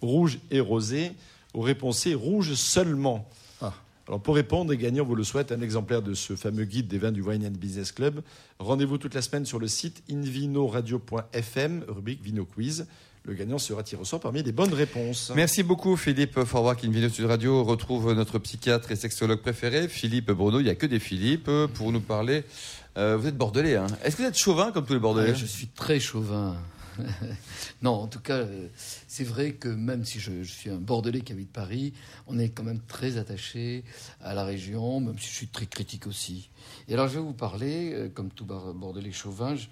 rouge 0.01 0.39
et 0.49 0.59
rosé. 0.59 1.11
Ou 1.53 1.61
réponse 1.61 1.99
C, 1.99 2.13
rouge 2.13 2.53
seulement. 2.53 3.27
Ah. 3.61 3.73
Alors 4.07 4.21
pour 4.21 4.35
répondre 4.35 4.71
et 4.73 4.77
gagner, 4.77 5.01
on 5.01 5.05
vous 5.05 5.15
le 5.15 5.23
souhaite, 5.23 5.51
un 5.51 5.61
exemplaire 5.61 6.01
de 6.01 6.13
ce 6.13 6.35
fameux 6.35 6.65
guide 6.65 6.87
des 6.87 6.97
vins 6.97 7.11
du 7.11 7.21
Wine 7.21 7.45
and 7.45 7.57
Business 7.59 7.91
Club. 7.91 8.21
Rendez-vous 8.59 8.97
toute 8.97 9.13
la 9.13 9.21
semaine 9.21 9.45
sur 9.45 9.59
le 9.59 9.67
site 9.67 10.03
invinoradio.fm, 10.09 11.83
rubrique 11.87 12.23
Vino 12.23 12.45
Quiz. 12.45 12.87
Le 13.23 13.35
gagnant 13.35 13.59
sera 13.59 13.83
tiré 13.83 14.01
au 14.01 14.05
sort 14.05 14.19
parmi 14.19 14.41
les 14.41 14.51
bonnes 14.51 14.73
réponses. 14.73 15.31
Merci 15.35 15.61
beaucoup 15.61 15.95
Philippe 15.95 16.43
Forbrac. 16.43 16.83
Invino 16.83 17.07
Sud 17.07 17.25
Radio 17.25 17.63
retrouve 17.63 18.13
notre 18.13 18.39
psychiatre 18.39 18.91
et 18.91 18.95
sexologue 18.95 19.41
préféré, 19.41 19.87
Philippe 19.87 20.31
Bruno. 20.31 20.59
Il 20.59 20.63
n'y 20.63 20.71
a 20.71 20.75
que 20.75 20.87
des 20.87 20.99
Philippe 20.99 21.51
pour 21.75 21.91
nous 21.91 22.01
parler. 22.01 22.43
Euh, 22.97 23.17
vous 23.17 23.27
êtes 23.27 23.37
bordelais, 23.37 23.75
hein 23.75 23.85
Est-ce 24.03 24.15
que 24.15 24.23
vous 24.23 24.27
êtes 24.27 24.37
chauvin 24.37 24.71
comme 24.71 24.85
tous 24.85 24.93
les 24.93 24.99
bordelais? 24.99 25.29
Ouais, 25.29 25.35
je 25.35 25.45
suis 25.45 25.67
très 25.67 25.99
chauvin. 25.99 26.55
non, 27.81 27.91
en 27.91 28.07
tout 28.07 28.19
cas, 28.19 28.37
euh, 28.37 28.67
c'est 29.07 29.23
vrai 29.23 29.53
que 29.53 29.69
même 29.69 30.05
si 30.05 30.19
je, 30.19 30.43
je 30.43 30.51
suis 30.51 30.69
un 30.69 30.77
Bordelais 30.77 31.21
qui 31.21 31.31
habite 31.31 31.51
Paris, 31.51 31.93
on 32.27 32.39
est 32.39 32.49
quand 32.49 32.63
même 32.63 32.81
très 32.87 33.17
attaché 33.17 33.83
à 34.21 34.33
la 34.33 34.43
région, 34.43 34.99
même 34.99 35.17
si 35.19 35.27
je 35.27 35.35
suis 35.35 35.47
très 35.47 35.65
critique 35.65 36.07
aussi. 36.07 36.49
Et 36.87 36.93
alors, 36.93 37.07
je 37.07 37.15
vais 37.15 37.21
vous 37.21 37.33
parler, 37.33 37.93
euh, 37.93 38.09
comme 38.09 38.29
tout 38.29 38.45
Bordelais 38.45 39.11
chauvin, 39.11 39.55
je, 39.55 39.67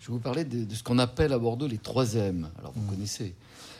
je 0.00 0.06
vais 0.06 0.12
vous 0.12 0.20
parler 0.20 0.44
de, 0.44 0.64
de 0.64 0.74
ce 0.74 0.82
qu'on 0.82 0.98
appelle 0.98 1.32
à 1.32 1.38
Bordeaux 1.38 1.66
les 1.66 1.78
trois 1.78 2.14
M. 2.14 2.48
Alors, 2.58 2.72
vous 2.74 2.90
connaissez. 2.90 3.34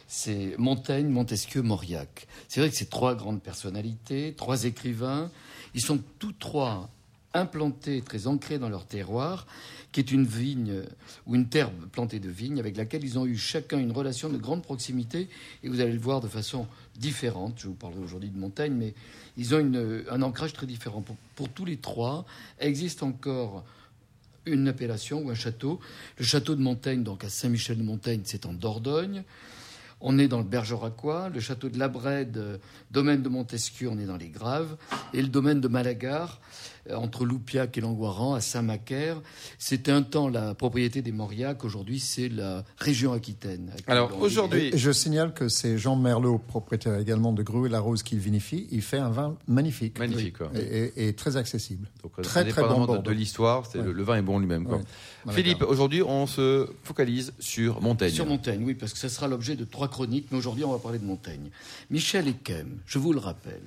C'est 0.06 0.56
Montaigne, 0.58 1.08
Montesquieu, 1.08 1.62
Mauriac. 1.62 2.26
C'est 2.48 2.60
vrai 2.60 2.68
que 2.68 2.76
c'est 2.76 2.90
trois 2.90 3.14
grandes 3.14 3.40
personnalités, 3.40 4.34
trois 4.36 4.64
écrivains. 4.64 5.30
Ils 5.74 5.82
sont 5.82 6.00
tous 6.18 6.32
trois 6.32 6.90
implantés, 7.34 8.02
très 8.02 8.26
ancrés 8.26 8.58
dans 8.58 8.68
leur 8.68 8.86
terroir, 8.86 9.46
qui 9.92 10.00
est 10.00 10.12
une 10.12 10.24
vigne 10.24 10.82
ou 11.26 11.34
une 11.34 11.48
terre 11.48 11.70
plantée 11.92 12.20
de 12.20 12.28
vignes 12.28 12.58
avec 12.58 12.76
laquelle 12.76 13.04
ils 13.04 13.18
ont 13.18 13.26
eu 13.26 13.36
chacun 13.36 13.78
une 13.78 13.92
relation 13.92 14.28
de 14.28 14.36
grande 14.36 14.62
proximité. 14.62 15.28
Et 15.62 15.68
vous 15.68 15.80
allez 15.80 15.92
le 15.92 15.98
voir 15.98 16.20
de 16.20 16.28
façon 16.28 16.66
différente. 16.96 17.54
Je 17.58 17.68
vous 17.68 17.74
parlerai 17.74 18.02
aujourd'hui 18.02 18.30
de 18.30 18.38
Montaigne, 18.38 18.74
mais 18.74 18.94
ils 19.36 19.54
ont 19.54 19.72
un 20.10 20.22
ancrage 20.22 20.52
très 20.52 20.66
différent. 20.66 21.04
Pour, 21.34 21.48
tous 21.48 21.64
les 21.64 21.76
trois, 21.76 22.24
existe 22.58 23.02
encore 23.02 23.64
une 24.46 24.68
appellation 24.68 25.22
ou 25.22 25.30
un 25.30 25.34
château. 25.34 25.80
Le 26.18 26.24
château 26.24 26.54
de 26.54 26.62
Montaigne, 26.62 27.02
donc 27.02 27.24
à 27.24 27.28
Saint-Michel-de-Montaigne, 27.28 28.22
c'est 28.24 28.46
en 28.46 28.52
Dordogne. 28.52 29.24
On 30.02 30.18
est 30.18 30.28
dans 30.28 30.38
le 30.38 30.44
Bergeracois, 30.44 31.28
le 31.28 31.40
château 31.40 31.68
de 31.68 31.78
Labrède, 31.78 32.38
euh, 32.38 32.56
domaine 32.90 33.22
de 33.22 33.28
Montesquieu, 33.28 33.90
on 33.90 33.98
est 33.98 34.06
dans 34.06 34.16
les 34.16 34.28
Graves, 34.28 34.76
et 35.12 35.20
le 35.20 35.28
domaine 35.28 35.60
de 35.60 35.68
Malagar, 35.68 36.40
entre 36.94 37.24
Loupiac 37.24 37.76
et 37.78 37.80
Langoiran, 37.80 38.34
à 38.34 38.40
Saint-Macaire. 38.40 39.20
C'était 39.58 39.90
un 39.92 40.02
temps 40.02 40.28
la 40.28 40.54
propriété 40.54 41.02
des 41.02 41.12
Mauriac, 41.12 41.64
aujourd'hui 41.64 42.00
c'est 42.00 42.28
la 42.28 42.64
région 42.78 43.12
Aquitaine. 43.12 43.72
Alors 43.86 44.20
aujourd'hui, 44.20 44.70
je 44.74 44.90
signale 44.90 45.32
que 45.34 45.48
c'est 45.48 45.78
Jean 45.78 45.96
Merlot, 45.96 46.38
propriétaire 46.38 46.98
également 46.98 47.32
de 47.32 47.42
Gru 47.42 47.66
et 47.66 47.70
la 47.70 47.80
Rose, 47.80 48.02
qui 48.02 48.16
vinifie. 48.16 48.66
Il 48.70 48.82
fait 48.82 48.98
un 48.98 49.10
vin 49.10 49.36
magnifique. 49.46 49.98
Magnifique, 49.98 50.38
quoi. 50.38 50.50
Et, 50.54 50.92
et- 50.96 51.08
et 51.08 51.12
très 51.14 51.36
accessible. 51.36 51.88
donc, 52.02 52.12
très, 52.22 52.22
très 52.22 52.40
indépendamment 52.62 52.86
bon 52.86 52.96
de, 52.96 53.02
de 53.02 53.10
l'histoire, 53.10 53.64
Ouais. 53.74 53.82
le, 53.82 53.92
le 53.92 54.02
vin 54.02 54.16
est 54.16 54.22
bon 54.22 54.38
lui-même. 54.38 54.66
Ouais. 54.66 54.80
Philippe, 55.32 55.62
aujourd'hui, 55.62 56.02
on 56.02 56.26
se 56.26 56.68
focalise 56.82 57.32
sur 57.38 57.80
Montaigne. 57.82 58.10
Sur 58.12 58.26
Montaigne, 58.26 58.62
oui, 58.64 58.74
parce 58.74 58.92
que 58.92 58.98
ce 58.98 59.08
sera 59.08 59.28
l'objet 59.28 59.54
de 59.56 59.64
trois 59.64 59.88
chroniques, 59.88 60.26
mais 60.30 60.38
aujourd'hui 60.38 60.64
on 60.64 60.72
va 60.72 60.78
parler 60.78 60.98
de 60.98 61.04
Montaigne. 61.04 61.50
Michel 61.90 62.26
Ekem, 62.28 62.78
je 62.86 62.98
vous 62.98 63.12
le 63.12 63.18
rappelle. 63.18 63.60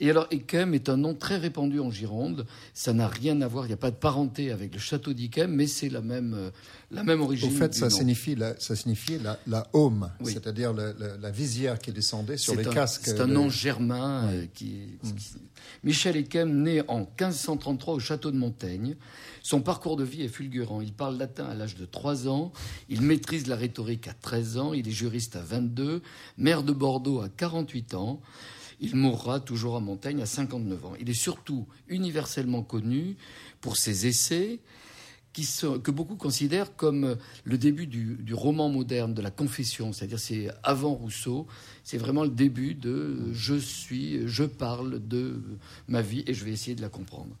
Et 0.00 0.10
alors 0.10 0.26
Ekem 0.30 0.74
est 0.74 0.88
un 0.88 0.96
nom 0.96 1.14
très 1.14 1.36
répandu 1.36 1.80
en 1.80 1.90
Gironde, 1.90 2.46
ça 2.74 2.92
n'a 2.92 3.08
rien 3.08 3.40
à 3.40 3.48
voir, 3.48 3.64
il 3.66 3.68
n'y 3.68 3.74
a 3.74 3.78
pas 3.78 3.90
de 3.90 3.96
parenté 3.96 4.50
avec 4.50 4.72
le 4.74 4.80
château 4.80 5.12
d'Yquem, 5.12 5.52
mais 5.54 5.66
c'est 5.66 5.88
la 5.88 6.00
même, 6.00 6.34
euh, 6.34 6.50
la 6.90 7.04
même 7.04 7.20
Au 7.20 7.24
origine. 7.24 7.50
fait, 7.50 7.70
du 7.70 7.78
ça 7.78 7.90
signifie 7.90 8.34
la, 8.34 8.58
ça 8.60 8.74
signifie 8.76 9.18
la, 9.18 9.38
la 9.46 9.68
Oui. 9.74 10.32
c'est-à-dire 10.32 10.72
le- 10.72 10.94
la 11.20 11.30
visière 11.30 11.78
qui 11.78 11.92
descendait 11.92 12.36
sur 12.36 12.54
les 12.54 12.66
un- 12.66 12.70
casques. 12.72 13.02
C'est 13.04 13.20
un 13.20 13.28
de- 13.28 13.32
nom 13.32 13.48
germain 13.48 14.28
euh, 14.30 14.46
qui, 14.54 14.98
qui- 15.02 15.34
Michel 15.84 16.16
Ekem, 16.16 16.62
né 16.62 16.82
en 16.88 17.00
1533 17.00 17.94
au 17.94 17.98
château 18.00 18.30
de 18.30 18.36
Montaigne. 18.36 18.96
Son 19.42 19.60
parcours 19.60 19.96
de 19.96 20.04
vie 20.04 20.22
est 20.22 20.28
fulgurant. 20.28 20.80
Il 20.80 20.92
parle 20.92 21.16
latin 21.18 21.46
à 21.46 21.54
l'âge 21.54 21.76
de 21.76 21.84
3 21.84 22.28
ans. 22.28 22.52
Il 22.88 23.00
maîtrise 23.02 23.46
la 23.48 23.56
rhétorique 23.56 24.06
à 24.08 24.12
13 24.12 24.58
ans. 24.58 24.72
Il 24.74 24.86
est 24.86 24.92
juriste 24.92 25.34
à 25.36 25.40
22. 25.40 26.02
Maire 26.38 26.62
de 26.62 26.72
Bordeaux 26.72 27.20
à 27.20 27.28
48 27.28 27.94
ans. 27.94 28.20
Il 28.80 28.96
mourra 28.96 29.40
toujours 29.40 29.76
à 29.76 29.80
Montaigne 29.80 30.22
à 30.22 30.26
59 30.26 30.84
ans. 30.84 30.92
Il 31.00 31.10
est 31.10 31.14
surtout 31.14 31.66
universellement 31.88 32.62
connu 32.62 33.16
pour 33.60 33.76
ses 33.76 34.06
essais 34.06 34.60
que 35.32 35.90
beaucoup 35.90 36.16
considèrent 36.16 36.76
comme 36.76 37.16
le 37.44 37.58
début 37.58 37.86
du, 37.86 38.16
du 38.20 38.34
roman 38.34 38.68
moderne, 38.68 39.14
de 39.14 39.22
la 39.22 39.30
confession, 39.30 39.92
c'est-à-dire 39.92 40.18
c'est 40.18 40.50
avant 40.62 40.92
Rousseau, 40.92 41.46
c'est 41.84 41.96
vraiment 41.96 42.24
le 42.24 42.30
début 42.30 42.74
de 42.74 43.32
je 43.32 43.54
suis, 43.54 44.28
je 44.28 44.44
parle 44.44 45.06
de 45.06 45.40
ma 45.88 46.02
vie 46.02 46.22
et 46.26 46.34
je 46.34 46.44
vais 46.44 46.52
essayer 46.52 46.76
de 46.76 46.82
la 46.82 46.90
comprendre. 46.90 47.34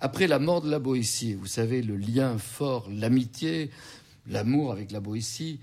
Après 0.00 0.26
la 0.26 0.40
mort 0.40 0.62
de 0.62 0.70
la 0.70 0.80
Boétie, 0.80 1.34
vous 1.34 1.46
savez, 1.46 1.80
le 1.80 1.96
lien 1.96 2.36
fort, 2.36 2.88
l'amitié, 2.90 3.70
l'amour 4.28 4.72
avec 4.72 4.92
la 4.92 5.00
Boétie, 5.00 5.58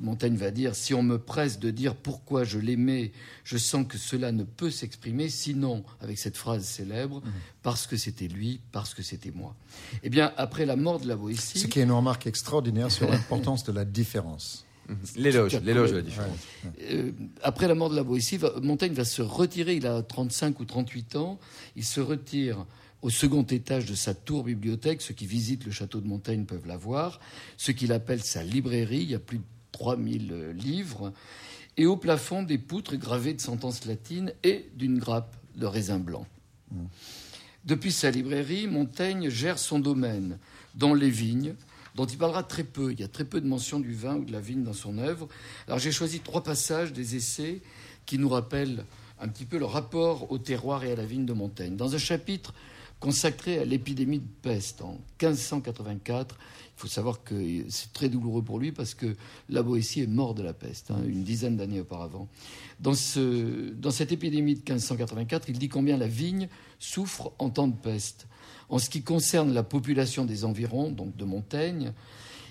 Montaigne 0.00 0.36
va 0.36 0.50
dire 0.50 0.74
si 0.74 0.92
on 0.94 1.02
me 1.02 1.18
presse 1.18 1.58
de 1.58 1.70
dire 1.70 1.94
pourquoi 1.94 2.44
je 2.44 2.58
l'aimais, 2.58 3.12
je 3.44 3.56
sens 3.56 3.86
que 3.88 3.98
cela 3.98 4.32
ne 4.32 4.44
peut 4.44 4.70
s'exprimer, 4.70 5.28
sinon, 5.28 5.84
avec 6.00 6.18
cette 6.18 6.36
phrase 6.36 6.64
célèbre, 6.64 7.22
parce 7.62 7.86
que 7.86 7.96
c'était 7.96 8.28
lui, 8.28 8.60
parce 8.72 8.94
que 8.94 9.02
c'était 9.02 9.30
moi. 9.32 9.54
Eh 10.02 10.10
bien, 10.10 10.32
après 10.36 10.66
la 10.66 10.76
mort 10.76 11.00
de 11.00 11.08
la 11.08 11.16
Boétie, 11.16 11.58
Ce 11.60 11.66
qui 11.66 11.80
est 11.80 11.84
une 11.84 11.92
remarque 11.92 12.26
extraordinaire 12.26 12.90
sur 12.90 13.08
l'importance 13.10 13.64
de 13.64 13.72
la 13.72 13.84
différence. 13.84 14.64
L'éloge, 15.16 15.50
Tout 15.50 15.56
à 15.56 15.60
l'éloge 15.60 15.90
de 15.90 15.96
la 15.96 16.02
différence. 16.02 16.38
Euh, 16.92 17.10
après 17.42 17.66
la 17.66 17.74
mort 17.74 17.90
de 17.90 17.96
la 17.96 18.04
Boétie, 18.04 18.36
va- 18.36 18.52
Montaigne 18.62 18.92
va 18.92 19.04
se 19.04 19.20
retirer, 19.22 19.74
il 19.74 19.86
a 19.86 20.00
35 20.02 20.60
ou 20.60 20.64
38 20.64 21.16
ans, 21.16 21.40
il 21.74 21.84
se 21.84 22.00
retire 22.00 22.66
au 23.06 23.10
second 23.10 23.44
étage 23.44 23.86
de 23.86 23.94
sa 23.94 24.14
tour 24.14 24.42
bibliothèque, 24.42 25.00
ceux 25.00 25.14
qui 25.14 25.26
visitent 25.26 25.64
le 25.64 25.70
château 25.70 26.00
de 26.00 26.08
Montaigne 26.08 26.44
peuvent 26.44 26.66
la 26.66 26.76
voir, 26.76 27.20
ce 27.56 27.70
qu'il 27.70 27.92
appelle 27.92 28.20
sa 28.20 28.42
librairie, 28.42 29.02
il 29.02 29.10
y 29.10 29.14
a 29.14 29.20
plus 29.20 29.38
de 29.38 29.44
3000 29.70 30.32
euh, 30.32 30.52
livres, 30.52 31.12
et 31.76 31.86
au 31.86 31.96
plafond 31.96 32.42
des 32.42 32.58
poutres 32.58 32.96
gravées 32.96 33.32
de 33.32 33.40
sentences 33.40 33.84
latines 33.84 34.32
et 34.42 34.68
d'une 34.74 34.98
grappe 34.98 35.36
de 35.54 35.66
raisin 35.66 36.00
blanc. 36.00 36.26
Depuis 37.64 37.92
sa 37.92 38.10
librairie, 38.10 38.66
Montaigne 38.66 39.28
gère 39.28 39.60
son 39.60 39.78
domaine, 39.78 40.40
dont 40.74 40.92
les 40.92 41.10
vignes, 41.10 41.54
dont 41.94 42.06
il 42.06 42.18
parlera 42.18 42.42
très 42.42 42.64
peu. 42.64 42.90
Il 42.90 42.98
y 42.98 43.04
a 43.04 43.08
très 43.08 43.24
peu 43.24 43.40
de 43.40 43.46
mention 43.46 43.78
du 43.78 43.94
vin 43.94 44.16
ou 44.16 44.24
de 44.24 44.32
la 44.32 44.40
vigne 44.40 44.64
dans 44.64 44.72
son 44.72 44.98
œuvre. 44.98 45.28
Alors 45.68 45.78
j'ai 45.78 45.92
choisi 45.92 46.18
trois 46.18 46.42
passages 46.42 46.92
des 46.92 47.14
essais 47.14 47.60
qui 48.04 48.18
nous 48.18 48.28
rappellent 48.28 48.84
un 49.20 49.28
petit 49.28 49.44
peu 49.44 49.58
le 49.58 49.64
rapport 49.64 50.32
au 50.32 50.38
terroir 50.38 50.82
et 50.82 50.90
à 50.90 50.96
la 50.96 51.06
vigne 51.06 51.24
de 51.24 51.32
Montaigne. 51.32 51.76
Dans 51.76 51.94
un 51.94 51.98
chapitre 51.98 52.52
consacré 53.00 53.58
à 53.58 53.64
l'épidémie 53.64 54.20
de 54.20 54.28
peste 54.42 54.82
en 54.82 54.98
1584, 55.20 56.36
il 56.40 56.80
faut 56.80 56.88
savoir 56.88 57.22
que 57.22 57.34
c'est 57.68 57.92
très 57.92 58.08
douloureux 58.08 58.42
pour 58.42 58.58
lui 58.58 58.72
parce 58.72 58.94
que 58.94 59.16
la 59.48 59.62
Boétie 59.62 60.02
est 60.02 60.06
mort 60.06 60.34
de 60.34 60.42
la 60.42 60.52
peste, 60.52 60.90
hein, 60.90 61.00
une 61.06 61.24
dizaine 61.24 61.56
d'années 61.56 61.80
auparavant. 61.80 62.28
Dans, 62.80 62.92
dans 63.74 63.90
cette 63.90 64.12
épidémie 64.12 64.54
de 64.54 64.60
1584, 64.60 65.48
il 65.48 65.58
dit 65.58 65.68
combien 65.68 65.96
la 65.96 66.06
vigne 66.06 66.48
souffre 66.78 67.32
en 67.38 67.50
temps 67.50 67.68
de 67.68 67.76
peste. 67.76 68.26
En 68.68 68.78
ce 68.78 68.90
qui 68.90 69.02
concerne 69.02 69.54
la 69.54 69.62
population 69.62 70.24
des 70.24 70.44
environs, 70.44 70.90
donc 70.90 71.16
de 71.16 71.24
Montaigne, 71.24 71.92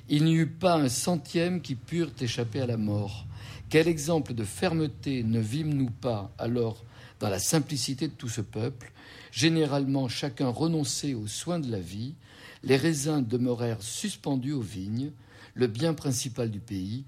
il 0.09 0.23
n'y 0.23 0.35
eut 0.35 0.49
pas 0.49 0.75
un 0.75 0.89
centième 0.89 1.61
qui 1.61 1.75
purent 1.75 2.11
échapper 2.19 2.61
à 2.61 2.67
la 2.67 2.77
mort. 2.77 3.25
Quel 3.69 3.87
exemple 3.87 4.33
de 4.33 4.43
fermeté 4.43 5.23
ne 5.23 5.39
vîmes-nous 5.39 5.89
pas 5.89 6.31
alors 6.37 6.83
dans 7.19 7.29
la 7.29 7.39
simplicité 7.39 8.07
de 8.07 8.13
tout 8.13 8.29
ce 8.29 8.41
peuple 8.41 8.91
Généralement, 9.39 10.07
chacun 10.07 10.47
renonçait 10.47 11.13
aux 11.13 11.27
soins 11.27 11.59
de 11.59 11.69
la 11.69 11.81
vie, 11.81 12.13
les 12.63 12.77
raisins 12.77 13.21
demeurèrent 13.21 13.81
suspendus 13.83 14.53
aux 14.53 14.61
vignes, 14.61 15.11
le 15.55 15.67
bien 15.67 15.93
principal 15.93 16.49
du 16.49 16.59
pays, 16.61 17.03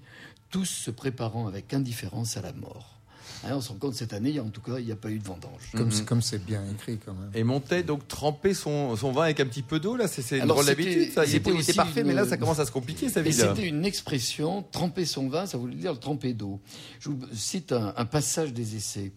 tous 0.50 0.66
se 0.66 0.90
préparant 0.90 1.46
avec 1.46 1.72
indifférence 1.72 2.36
à 2.36 2.42
la 2.42 2.52
mort. 2.52 2.96
Hein, 3.44 3.52
on 3.54 3.60
se 3.62 3.70
rend 3.70 3.76
compte 3.76 3.94
cette 3.94 4.12
année, 4.12 4.38
en 4.40 4.50
tout 4.50 4.60
cas, 4.60 4.78
il 4.78 4.84
n'y 4.84 4.92
a 4.92 4.96
pas 4.96 5.10
eu 5.10 5.18
de 5.18 5.24
vendange. 5.24 5.70
Comme 5.74 5.90
c'est- 5.90 6.04
comme 6.04 6.20
c'est 6.20 6.44
bien 6.44 6.62
écrit 6.70 6.98
quand 6.98 7.14
même. 7.14 7.30
Et 7.34 7.44
Montaigne, 7.44 7.84
donc, 7.84 8.06
tremper 8.08 8.52
son, 8.52 8.94
son 8.96 9.10
vin 9.12 9.22
avec 9.22 9.40
un 9.40 9.46
petit 9.46 9.62
peu 9.62 9.80
d'eau, 9.80 9.96
là, 9.96 10.06
c'est 10.06 10.20
c'est 10.20 10.36
une 10.36 10.42
Alors, 10.42 10.56
drôle 10.56 10.66
d'habitude, 10.66 11.12
ça. 11.12 11.24
Il 11.24 11.30
c'était 11.30 11.54
était, 11.58 11.72
parfait, 11.72 12.00
une- 12.02 12.08
mais 12.08 12.14
là, 12.14 12.26
ça 12.26 12.36
commence 12.36 12.58
à 12.58 12.66
se 12.66 12.72
compliquer, 12.72 13.08
sa 13.08 13.22
vie, 13.22 13.30
c'était 13.54 13.68
une 13.68 13.86
expression, 13.86 14.62
tremper 14.70 15.06
son 15.06 15.28
vin, 15.30 15.46
ça 15.46 15.56
voulait 15.56 15.76
dire 15.76 15.92
le 15.92 15.98
tremper 15.98 16.34
d'eau. 16.34 16.60
Je 17.00 17.08
vous 17.08 17.20
cite 17.32 17.72
un, 17.72 17.94
un 17.96 18.04
passage 18.04 18.52
des 18.52 18.76
essais, 18.76 19.12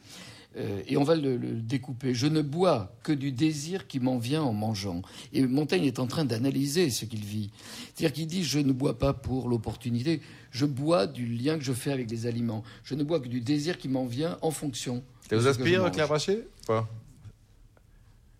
euh, 0.58 0.82
et 0.88 0.98
on 0.98 1.04
va 1.04 1.16
le, 1.16 1.38
le 1.38 1.54
découper. 1.54 2.14
Je 2.14 2.28
ne 2.28 2.42
bois 2.42 2.94
que 3.04 3.12
du 3.12 3.32
désir 3.32 3.88
qui 3.88 4.00
m'en 4.00 4.18
vient 4.18 4.44
en 4.44 4.54
mangeant. 4.54 5.02
Et 5.34 5.46
Montaigne 5.46 5.86
est 5.86 6.00
en 6.00 6.08
train 6.08 6.26
d'analyser 6.26 6.90
ce 6.90 7.06
qu'il 7.06 7.24
vit. 7.24 7.52
C'est-à-dire 7.96 8.14
qu'il 8.14 8.28
dit, 8.28 8.44
je 8.44 8.60
ne 8.60 8.74
bois 8.74 8.98
pas 8.98 9.14
pour 9.14 9.48
l'opportunité, 9.48 10.22
je 10.52 10.66
bois 10.66 11.08
du 11.08 11.26
lien 11.26 11.58
que 11.58 11.64
je 11.64 11.74
fais 11.74 11.92
avec 11.92 12.12
les 12.12 12.28
aliments. 12.28 12.64
Je 12.84 12.96
ne 12.96 13.04
bois 13.04 13.20
que 13.20 13.28
du 13.28 13.40
désir 13.42 13.78
qui 13.78 13.88
m'en 13.88 14.06
vient 14.06 14.38
en 14.42 14.52
fonction. 14.52 15.04
Ça 15.30 15.38
vous 15.38 15.48
mange. 15.80 15.92
Claire 15.92 16.08
Brachet 16.08 16.46
Pas? 16.68 16.90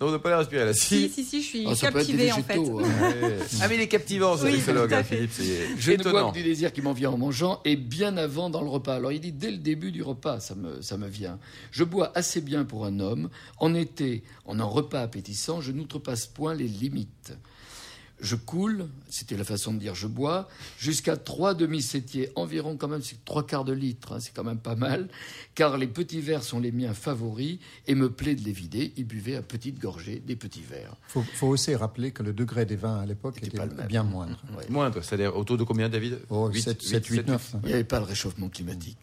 Non, 0.02 0.08
vous 0.08 0.12
n'avez 0.14 0.24
pas 0.24 0.30
l'air 0.30 0.40
inspiré, 0.40 0.66
là. 0.66 0.74
Si, 0.74 1.08
Si. 1.08 1.10
si, 1.10 1.24
si, 1.24 1.42
je 1.44 1.48
suis 1.48 1.66
Ah, 1.68 1.76
captivée 1.76 2.32
en 2.32 2.42
fait. 2.42 2.58
hein. 2.58 2.60
Ouais. 2.60 3.38
Ah, 3.62 3.68
mais 3.68 3.76
il 3.76 3.82
est 3.82 3.88
captivant, 3.88 4.36
ce 4.36 4.46
Oui, 4.46 4.60
à 4.68 4.98
hein. 4.98 5.04
Philippe. 5.04 5.30
C'est 5.32 5.68
Je 5.78 5.92
ne 5.92 6.04
bois 6.04 6.32
que 6.32 6.38
du 6.38 6.44
désir 6.44 6.74
qui 6.74 6.82
m'en 6.82 6.94
vient 6.94 7.12
en 7.12 7.18
mangeant 7.20 7.62
et 7.66 7.76
bien 7.76 8.18
avant 8.18 8.50
dans 8.50 8.62
le 8.64 8.70
repas. 8.70 8.96
Alors 8.96 9.12
il 9.12 9.20
dit 9.20 9.32
dès 9.32 9.52
le 9.52 9.58
début 9.58 9.92
du 9.92 10.02
repas, 10.02 10.40
ça 10.40 10.56
me, 10.56 10.82
ça 10.82 10.98
me 10.98 11.08
vient. 11.08 11.38
Je 11.70 11.84
bois 11.84 12.12
assez 12.16 12.42
bien 12.42 12.66
pour 12.66 12.86
un 12.86 13.00
homme. 13.00 13.30
En 13.60 13.76
été, 13.76 14.24
en 14.46 14.60
un 14.60 14.64
repas 14.64 15.02
appétissant, 15.02 15.62
je 15.62 15.72
n'outrepasse 15.72 16.26
point 16.26 16.56
les 16.56 16.68
limites. 16.68 17.34
Je 18.22 18.36
coule, 18.36 18.88
c'était 19.10 19.36
la 19.36 19.44
façon 19.44 19.74
de 19.74 19.80
dire 19.80 19.96
je 19.96 20.08
bois, 20.08 20.48
jusqu'à 20.78 21.18
trois 21.18 21.54
demi-septiers, 21.54 22.32
environ 22.36 22.78
quand 22.78 22.88
même, 22.88 23.02
c'est 23.02 23.24
trois 23.26 23.46
quarts 23.46 23.66
de 23.66 23.74
litre, 23.74 24.14
hein, 24.14 24.20
c'est 24.20 24.34
quand 24.34 24.44
même 24.44 24.60
pas 24.60 24.76
mal, 24.76 25.10
car 25.56 25.78
les 25.78 25.88
petits 25.88 26.22
verres 26.22 26.44
sont 26.44 26.60
les 26.60 26.72
miens 26.72 26.94
favoris 26.94 27.58
et 27.88 27.96
me 27.96 28.10
plaît 28.12 28.36
de 28.36 28.44
les 28.44 28.52
vider. 28.52 28.94
Il 28.98 29.06
buvait 29.06 29.36
à 29.36 29.42
petites 29.42 29.80
gorgées 29.80 30.22
des 30.26 30.36
petits 30.36 30.62
verres. 30.62 30.96
Il 31.10 31.12
faut, 31.12 31.22
faut 31.34 31.48
aussi 31.48 31.74
rappeler 31.76 32.12
que 32.12 32.22
le 32.24 32.32
degré 32.34 32.66
des 32.66 32.76
vins 32.76 33.00
à 33.00 33.06
l'époque 33.06 33.38
était 33.42 33.58
pas 33.58 33.66
bien 33.66 34.04
moindre. 34.04 34.42
Ouais. 34.58 34.66
Moindre, 34.70 35.02
c'est-à-dire 35.04 35.36
autour 35.36 35.58
de 35.58 35.64
combien, 35.64 35.90
David? 35.90 36.20
Oh, 36.30 36.48
Huit, 36.50 36.62
7, 36.62 36.82
huit, 36.82 36.88
7, 36.90 37.06
8, 37.08 37.16
sept, 37.18 37.28
9. 37.28 37.56
Il 37.64 37.68
n'y 37.68 37.74
avait 37.74 37.84
pas 37.84 38.00
le 38.00 38.06
réchauffement 38.06 38.50
climatique. 38.50 38.98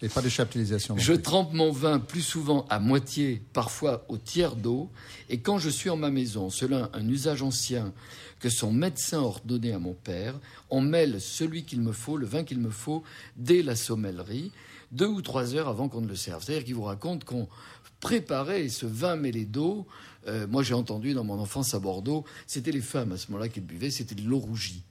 Et 0.00 0.08
pas 0.08 0.22
de 0.22 0.28
chaptalisation. 0.28 0.94
non 0.94 1.00
Je 1.00 1.12
plus. 1.14 1.22
trempe 1.22 1.52
mon 1.52 1.72
vin 1.72 1.98
plus 1.98 2.22
souvent 2.22 2.66
à 2.70 2.78
moitié, 2.78 3.42
parfois 3.52 4.04
au 4.08 4.16
tiers 4.16 4.54
d'eau, 4.56 4.90
et 5.28 5.40
quand 5.40 5.58
je 5.58 5.68
suis 5.70 5.90
en 5.90 5.96
ma 5.96 6.10
maison, 6.10 6.50
cela 6.50 6.88
un 6.92 7.08
usage 7.08 7.42
ancien 7.42 7.92
que 8.40 8.48
son 8.48 8.72
médecin 8.72 9.20
ordonnait 9.20 9.72
à 9.72 9.78
mon 9.78 9.94
père, 9.94 10.34
on 10.70 10.80
mêle 10.80 11.20
celui 11.20 11.64
qu'il 11.64 11.80
me 11.80 11.92
faut, 11.92 12.16
le 12.16 12.26
vin 12.26 12.42
qu'il 12.42 12.58
me 12.58 12.70
faut, 12.70 13.04
dès 13.36 13.62
la 13.62 13.76
sommellerie, 13.76 14.50
deux 14.90 15.06
ou 15.06 15.22
trois 15.22 15.54
heures 15.54 15.68
avant 15.68 15.88
qu'on 15.88 16.00
ne 16.00 16.08
le 16.08 16.16
serve. 16.16 16.42
C'est-à-dire 16.42 16.64
qu'il 16.64 16.74
vous 16.74 16.82
raconte 16.82 17.24
qu'on 17.24 17.48
préparait 18.00 18.68
ce 18.68 18.86
vin 18.86 19.16
mêlé 19.16 19.44
d'eau. 19.44 19.86
Euh, 20.26 20.46
moi, 20.48 20.62
j'ai 20.62 20.74
entendu 20.74 21.12
dans 21.14 21.24
mon 21.24 21.38
enfance 21.38 21.74
à 21.74 21.78
Bordeaux, 21.78 22.24
c'était 22.46 22.72
les 22.72 22.80
femmes 22.80 23.12
à 23.12 23.16
ce 23.16 23.30
moment-là 23.30 23.48
qui 23.48 23.60
le 23.60 23.66
buvaient, 23.66 23.90
c'était 23.90 24.14
de 24.14 24.26
l'eau 24.26 24.38
rougie. 24.38 24.82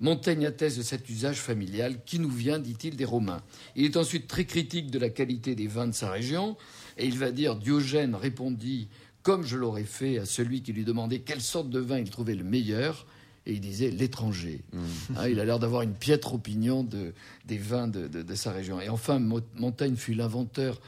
Montaigne 0.00 0.46
atteste 0.46 0.78
de 0.78 0.82
cet 0.82 1.08
usage 1.10 1.36
familial 1.36 2.02
qui 2.06 2.18
nous 2.18 2.30
vient, 2.30 2.58
dit-il, 2.58 2.96
des 2.96 3.04
Romains. 3.04 3.42
Il 3.76 3.84
est 3.84 3.98
ensuite 3.98 4.26
très 4.26 4.46
critique 4.46 4.90
de 4.90 4.98
la 4.98 5.10
qualité 5.10 5.54
des 5.54 5.66
vins 5.66 5.86
de 5.86 5.92
sa 5.92 6.10
région, 6.10 6.56
et 6.96 7.06
il 7.06 7.18
va 7.18 7.30
dire 7.30 7.54
Diogène 7.54 8.14
répondit, 8.14 8.88
comme 9.22 9.44
je 9.44 9.56
l'aurais 9.56 9.84
fait 9.84 10.18
à 10.18 10.24
celui 10.24 10.62
qui 10.62 10.72
lui 10.72 10.84
demandait 10.84 11.20
quelle 11.20 11.40
sorte 11.40 11.70
de 11.70 11.78
vin 11.80 11.98
il 11.98 12.10
trouvait 12.10 12.34
le 12.34 12.44
meilleur, 12.44 13.06
et 13.46 13.52
il 13.54 13.60
disait 13.60 13.90
l'étranger. 13.90 14.60
Hein, 15.16 15.28
il 15.28 15.40
a 15.40 15.44
l'air 15.44 15.58
d'avoir 15.58 15.82
une 15.82 15.94
piètre 15.94 16.34
opinion 16.34 16.84
de, 16.84 17.12
des 17.46 17.58
vins 17.58 17.88
de, 17.88 18.06
de- 18.06 18.22
de 18.22 18.34
sa 18.34 18.52
région. 18.52 18.80
Et 18.80 18.88
enfin, 18.88 19.18
Mo- 19.18 19.40
Montaigne 19.56 19.96
fut 19.96 20.14
l'inventeur 20.14 20.80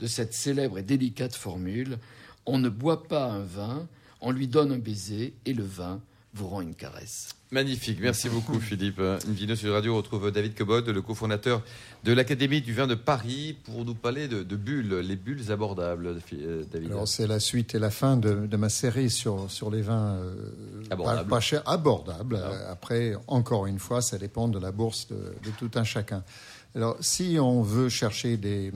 de 0.00 0.06
cette 0.06 0.34
célèbre 0.34 0.78
et 0.78 0.82
délicate 0.82 1.34
formule 1.34 1.98
on 2.46 2.58
ne 2.58 2.68
boit 2.70 3.04
pas 3.04 3.26
un 3.26 3.40
vin, 3.44 3.86
on 4.22 4.30
lui 4.32 4.48
donne 4.48 4.72
un 4.72 4.78
baiser 4.78 5.34
et 5.44 5.52
le 5.52 5.62
vin 5.62 6.00
vous 6.34 6.48
rend 6.48 6.62
une 6.62 6.74
caresse. 6.74 7.28
Magnifique, 7.52 7.98
merci 8.00 8.28
beaucoup 8.28 8.60
Philippe. 8.60 9.00
Une 9.26 9.34
vidéo 9.34 9.56
sur 9.56 9.72
Radio 9.72 9.96
retrouve 9.96 10.30
David 10.30 10.54
Cobod, 10.54 10.88
le 10.88 11.02
cofondateur 11.02 11.62
de 12.04 12.12
l'Académie 12.12 12.60
du 12.60 12.72
vin 12.72 12.86
de 12.86 12.94
Paris, 12.94 13.56
pour 13.64 13.84
nous 13.84 13.96
parler 13.96 14.28
de, 14.28 14.42
bulles, 14.54 15.00
les 15.00 15.16
bulles 15.16 15.50
abordables, 15.50 16.20
euh, 16.32 16.64
David. 16.70 16.92
Alors 16.92 17.08
c'est 17.08 17.26
la 17.26 17.40
suite 17.40 17.74
et 17.74 17.80
la 17.80 17.90
fin 17.90 18.16
de, 18.16 18.56
ma 18.56 18.68
série 18.68 19.10
sur, 19.10 19.50
sur 19.50 19.68
les 19.68 19.82
vins 19.82 20.14
euh, 20.14 20.34
abordables. 20.90 21.28
Pas, 21.28 21.40
chers, 21.40 21.68
abordables. 21.68 22.38
Ah. 22.40 22.70
Après, 22.70 23.14
encore 23.26 23.66
une 23.66 23.80
fois, 23.80 24.00
ça 24.00 24.16
dépend 24.16 24.46
de 24.46 24.60
la 24.60 24.70
bourse 24.70 25.08
de, 25.08 25.16
de 25.16 25.50
tout 25.58 25.72
un 25.74 25.82
chacun. 25.82 26.22
Alors, 26.76 26.96
si 27.00 27.36
on 27.40 27.62
veut 27.62 27.88
chercher 27.88 28.36
des, 28.36 28.70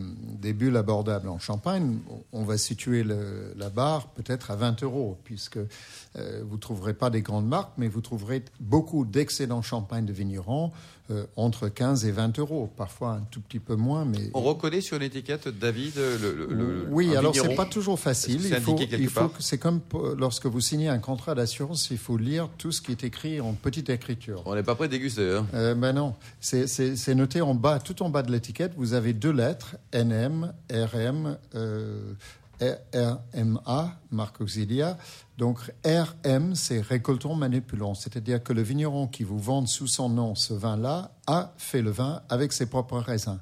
bulles 0.52 0.76
abordables 0.76 1.28
en 1.28 1.38
Champagne, 1.38 1.98
on 2.32 2.42
va 2.42 2.58
situer 2.58 3.04
la 3.04 3.70
barre 3.70 4.08
peut-être 4.08 4.50
à 4.50 4.56
20 4.56 4.82
euros, 4.82 5.16
puisque 5.22 5.58
euh, 5.58 6.42
vous 6.44 6.56
ne 6.56 6.60
trouverez 6.60 6.94
pas 6.94 7.10
des 7.10 7.22
grandes 7.22 7.46
marques, 7.46 7.72
mais 7.76 7.86
vous 7.86 8.00
trouverez 8.00 8.44
beaucoup 8.58 9.04
d'excellents 9.04 9.62
champagnes 9.62 10.06
de 10.06 10.12
vignerons 10.12 10.72
euh, 11.10 11.24
entre 11.36 11.68
15 11.68 12.06
et 12.06 12.12
20 12.12 12.38
euros, 12.38 12.70
parfois 12.76 13.12
un 13.12 13.22
tout 13.30 13.40
petit 13.40 13.58
peu 13.58 13.76
moins. 13.76 14.04
Mais 14.04 14.30
on 14.32 14.40
reconnaît 14.40 14.80
sur 14.80 14.98
l'étiquette, 14.98 15.48
David, 15.48 15.96
le, 15.96 16.86
oui. 16.90 17.14
Alors 17.14 17.34
c'est 17.34 17.54
pas 17.54 17.66
toujours 17.66 18.00
facile. 18.00 18.40
Il 18.44 18.60
faut, 18.60 18.78
il 18.78 19.08
faut 19.08 19.30
c'est 19.38 19.58
comme 19.58 19.80
lorsque 20.16 20.46
vous 20.46 20.60
signez 20.60 20.88
un 20.88 20.98
contrat 20.98 21.34
d'assurance, 21.34 21.90
il 21.90 21.98
faut 21.98 22.16
lire 22.16 22.48
tout 22.56 22.72
ce 22.72 22.80
qui 22.80 22.92
est 22.92 23.04
écrit 23.04 23.40
en 23.40 23.52
petite 23.52 23.90
écriture. 23.90 24.42
On 24.46 24.54
n'est 24.54 24.62
pas 24.62 24.74
prêt 24.74 24.86
de 24.86 24.92
déguster. 24.92 25.36
Hein 25.36 25.46
euh, 25.54 25.74
ben 25.74 25.92
non, 25.92 26.14
c'est 26.40 27.14
noté 27.14 27.40
en 27.40 27.54
bas, 27.54 27.78
tout 27.78 28.02
en 28.02 28.08
bas 28.08 28.22
de 28.22 28.32
l'étiquette. 28.32 28.72
Vous 28.76 28.94
avez 28.94 29.12
deux 29.12 29.32
lettres, 29.32 29.76
NM, 29.92 30.52
RM. 30.70 31.36
Euh, 31.54 32.14
RMA, 32.60 34.00
marque 34.10 34.40
auxilia. 34.40 34.98
Donc 35.38 35.58
RM, 35.84 36.54
c'est 36.54 36.80
récoltant 36.80 37.34
manipulant, 37.34 37.94
c'est-à-dire 37.94 38.42
que 38.42 38.52
le 38.52 38.62
vigneron 38.62 39.08
qui 39.08 39.24
vous 39.24 39.38
vend 39.38 39.66
sous 39.66 39.86
son 39.86 40.08
nom 40.08 40.34
ce 40.34 40.54
vin-là 40.54 41.12
a 41.26 41.52
fait 41.56 41.82
le 41.82 41.90
vin 41.90 42.22
avec 42.28 42.52
ses 42.52 42.66
propres 42.66 42.98
raisins. 42.98 43.40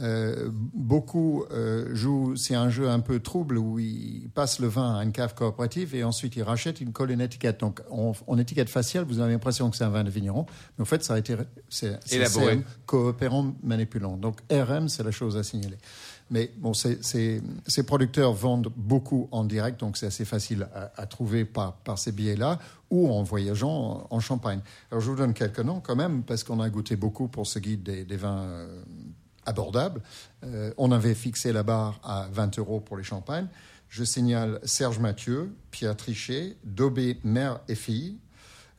Euh, 0.00 0.48
beaucoup 0.50 1.44
euh, 1.50 1.94
jouent, 1.94 2.34
c'est 2.34 2.54
un 2.54 2.70
jeu 2.70 2.88
un 2.88 3.00
peu 3.00 3.20
trouble 3.20 3.58
où 3.58 3.78
ils 3.78 4.30
passent 4.34 4.58
le 4.58 4.66
vin 4.66 4.96
à 4.96 5.02
une 5.04 5.12
cave 5.12 5.34
coopérative 5.34 5.94
et 5.94 6.02
ensuite 6.02 6.34
ils 6.36 6.42
rachètent, 6.42 6.80
une 6.80 6.92
colle 6.92 7.10
une 7.10 7.20
étiquette. 7.20 7.60
Donc 7.60 7.82
en, 7.90 8.38
étiquette 8.38 8.70
faciale, 8.70 9.04
vous 9.04 9.20
avez 9.20 9.32
l'impression 9.32 9.68
que 9.70 9.76
c'est 9.76 9.84
un 9.84 9.90
vin 9.90 10.04
de 10.04 10.10
vigneron, 10.10 10.46
mais 10.78 10.82
en 10.82 10.86
fait 10.86 11.04
ça 11.04 11.14
a 11.14 11.18
été 11.18 11.36
c'est, 11.68 11.98
élaboré, 12.10 12.62
coopérant 12.86 13.54
manipulant. 13.62 14.16
Donc 14.16 14.40
RM, 14.50 14.88
c'est 14.88 15.02
la 15.02 15.10
chose 15.10 15.36
à 15.36 15.42
signaler. 15.42 15.76
Mais 16.32 16.50
bon, 16.56 16.72
ces 16.72 17.42
producteurs 17.86 18.32
vendent 18.32 18.72
beaucoup 18.74 19.28
en 19.32 19.44
direct, 19.44 19.78
donc 19.78 19.98
c'est 19.98 20.06
assez 20.06 20.24
facile 20.24 20.66
à, 20.96 21.06
trouver 21.06 21.44
par, 21.44 21.76
ces 21.96 22.10
billets-là 22.10 22.58
ou 22.90 23.12
en 23.12 23.22
voyageant 23.22 24.06
en, 24.08 24.20
Champagne. 24.20 24.60
Alors 24.90 25.02
je 25.02 25.10
vous 25.10 25.16
donne 25.16 25.34
quelques 25.34 25.60
noms 25.60 25.80
quand 25.80 25.94
même, 25.94 26.22
parce 26.22 26.42
qu'on 26.42 26.60
a 26.60 26.70
goûté 26.70 26.96
beaucoup 26.96 27.28
pour 27.28 27.46
ce 27.46 27.58
guide 27.58 27.82
des, 27.82 28.16
vins 28.16 28.44
euh, 28.44 28.82
abordables. 29.44 30.00
Euh, 30.44 30.72
on 30.78 30.90
avait 30.90 31.14
fixé 31.14 31.52
la 31.52 31.62
barre 31.62 32.00
à 32.02 32.28
20 32.32 32.58
euros 32.58 32.80
pour 32.80 32.96
les 32.96 33.04
champagnes. 33.04 33.48
Je 33.90 34.02
signale 34.02 34.58
Serge 34.64 35.00
Mathieu, 35.00 35.54
Pierre 35.70 35.98
Trichet, 35.98 36.56
Dobé, 36.64 37.18
mère 37.24 37.60
et 37.68 37.74
fille, 37.74 38.16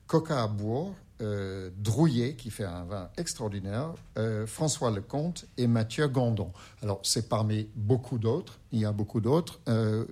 Coca 0.07 0.41
à 0.41 0.47
Bourg, 0.47 0.95
euh, 1.21 1.69
Drouillet, 1.77 2.35
qui 2.35 2.49
fait 2.49 2.65
un 2.65 2.83
vin 2.83 3.09
extraordinaire, 3.17 3.93
euh, 4.17 4.45
François 4.47 4.91
Lecomte 4.91 5.45
et 5.57 5.67
Mathieu 5.67 6.07
Gandon. 6.07 6.51
Alors, 6.81 6.99
c'est 7.03 7.29
parmi 7.29 7.69
beaucoup 7.75 8.17
d'autres. 8.17 8.59
Il 8.71 8.79
y 8.79 8.85
a 8.85 8.91
beaucoup 8.91 9.21
d'autres. 9.21 9.59
Euh, 9.67 10.05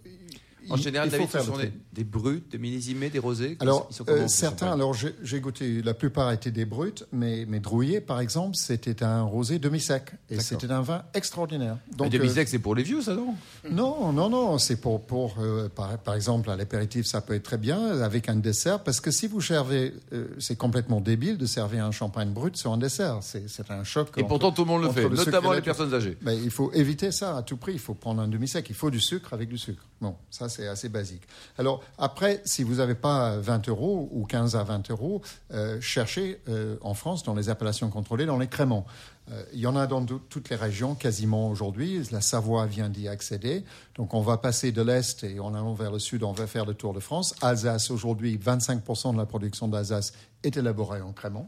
en 0.69 0.75
général, 0.75 1.09
David, 1.09 1.29
ce 1.29 1.39
sont 1.39 1.57
des, 1.57 1.71
des, 1.93 2.03
bruts, 2.03 2.43
des 2.49 2.57
millésimés, 2.57 3.09
des 3.09 3.19
rosés 3.19 3.57
Alors, 3.59 3.89
euh, 4.07 4.27
certains, 4.27 4.71
alors 4.71 4.93
j'ai 4.93 5.39
goûté, 5.39 5.81
la 5.81 5.93
plupart 5.93 6.31
étaient 6.31 6.51
des 6.51 6.65
bruts, 6.65 7.03
mais, 7.11 7.45
mais 7.47 7.59
Drouillet, 7.59 8.01
par 8.01 8.19
exemple, 8.19 8.55
c'était 8.55 9.03
un 9.03 9.23
rosé 9.23 9.59
demi-sec. 9.59 10.11
Et 10.29 10.39
c'était 10.39 10.71
un 10.71 10.81
vin 10.81 11.03
extraordinaire. 11.13 11.77
Donc, 11.95 12.11
demi-sec, 12.11 12.47
c'est 12.47 12.59
pour 12.59 12.75
les 12.75 12.83
vieux, 12.83 13.01
ça, 13.01 13.15
non? 13.15 13.35
Non, 13.69 14.11
non, 14.11 14.29
non. 14.29 14.57
C'est 14.57 14.75
pour, 14.75 15.01
pour 15.01 15.35
euh, 15.39 15.69
par, 15.69 15.97
par, 15.97 16.15
exemple, 16.15 16.49
à 16.49 16.55
l'apéritif, 16.55 17.05
ça 17.05 17.21
peut 17.21 17.33
être 17.33 17.43
très 17.43 17.57
bien, 17.57 18.01
avec 18.01 18.29
un 18.29 18.35
dessert, 18.35 18.83
parce 18.83 18.99
que 19.01 19.11
si 19.11 19.27
vous 19.27 19.41
servez, 19.41 19.93
euh, 20.13 20.27
c'est 20.39 20.57
complètement 20.57 21.01
débile 21.01 21.37
de 21.37 21.45
servir 21.45 21.85
un 21.85 21.91
champagne 21.91 22.29
brut 22.29 22.55
sur 22.57 22.71
un 22.71 22.77
dessert. 22.77 23.19
C'est 23.21 23.71
un 23.71 23.83
choc. 23.83 24.09
Et 24.17 24.23
pourtant, 24.23 24.51
tout 24.51 24.63
le 24.63 24.67
monde 24.67 24.83
le 24.83 24.91
fait, 24.91 25.09
notamment 25.09 25.53
les 25.53 25.61
personnes 25.61 25.93
âgées. 25.93 26.17
Mais 26.21 26.37
il 26.37 26.51
faut 26.51 26.71
éviter 26.73 27.11
ça 27.11 27.37
à 27.37 27.41
tout 27.43 27.57
prix. 27.57 27.73
Il 27.73 27.79
faut 27.79 27.93
prendre 27.93 28.21
un 28.21 28.27
demi-sec. 28.27 28.65
Il 28.69 28.75
faut 28.75 28.91
du 28.91 28.99
sucre 28.99 29.33
avec 29.33 29.49
du 29.49 29.57
sucre. 29.57 29.83
Bon, 30.01 30.15
ça, 30.31 30.49
c'est 30.49 30.67
assez 30.67 30.89
basique. 30.89 31.21
Alors, 31.59 31.83
après, 31.99 32.41
si 32.43 32.63
vous 32.63 32.75
n'avez 32.75 32.95
pas 32.95 33.37
20 33.37 33.69
euros 33.69 34.09
ou 34.11 34.25
15 34.25 34.55
à 34.55 34.63
20 34.63 34.89
euros, 34.89 35.21
euh, 35.53 35.79
cherchez 35.79 36.41
euh, 36.49 36.75
en 36.81 36.95
France, 36.95 37.21
dans 37.21 37.35
les 37.35 37.49
appellations 37.49 37.87
contrôlées, 37.91 38.25
dans 38.25 38.39
les 38.39 38.47
créments. 38.47 38.87
Euh, 39.31 39.43
il 39.53 39.59
y 39.59 39.67
en 39.67 39.75
a 39.75 39.85
dans 39.85 40.03
toutes 40.03 40.49
les 40.49 40.55
régions 40.55 40.95
quasiment 40.95 41.49
aujourd'hui. 41.49 42.01
La 42.11 42.21
Savoie 42.21 42.65
vient 42.65 42.89
d'y 42.89 43.07
accéder. 43.07 43.63
Donc 43.93 44.15
on 44.15 44.21
va 44.21 44.37
passer 44.37 44.71
de 44.71 44.81
l'Est 44.81 45.23
et 45.23 45.39
en 45.39 45.53
allant 45.53 45.75
vers 45.75 45.91
le 45.91 45.99
Sud, 45.99 46.23
on 46.23 46.31
va 46.31 46.47
faire 46.47 46.65
le 46.65 46.73
tour 46.73 46.93
de 46.93 46.99
France. 46.99 47.35
Alsace, 47.39 47.91
aujourd'hui, 47.91 48.39
25% 48.43 49.13
de 49.13 49.17
la 49.17 49.27
production 49.27 49.67
d'Alsace 49.67 50.13
est 50.41 50.57
élaborée 50.57 51.01
en 51.01 51.13
crémant. 51.13 51.47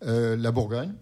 la 0.00 0.50
Bourgogne, 0.50 0.94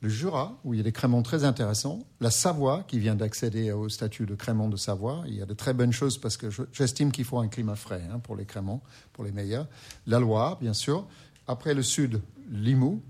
le 0.00 0.08
Jura, 0.08 0.58
où 0.64 0.74
il 0.74 0.76
y 0.76 0.80
a 0.80 0.84
des 0.84 0.92
créments 0.92 1.22
très 1.22 1.44
intéressants, 1.44 2.00
la 2.20 2.30
Savoie, 2.30 2.84
qui 2.86 2.98
vient 2.98 3.16
d'accéder 3.16 3.72
au 3.72 3.88
statut 3.88 4.26
de 4.26 4.34
crément 4.34 4.68
de 4.68 4.76
Savoie. 4.76 5.24
Il 5.26 5.34
y 5.34 5.42
a 5.42 5.46
de 5.46 5.54
très 5.54 5.74
bonnes 5.74 5.92
choses 5.92 6.18
parce 6.18 6.36
que 6.36 6.48
j'estime 6.72 7.10
qu'il 7.10 7.24
faut 7.24 7.38
un 7.38 7.48
climat 7.48 7.74
frais 7.74 8.04
hein, 8.12 8.20
pour 8.20 8.36
les 8.36 8.44
créments, 8.44 8.82
pour 9.12 9.24
les 9.24 9.32
meilleurs. 9.32 9.66
La 10.06 10.20
Loire, 10.20 10.58
bien 10.60 10.72
sûr. 10.72 11.06
Après 11.48 11.74
le 11.74 11.82
Sud, 11.82 12.20
Limoux, 12.50 13.02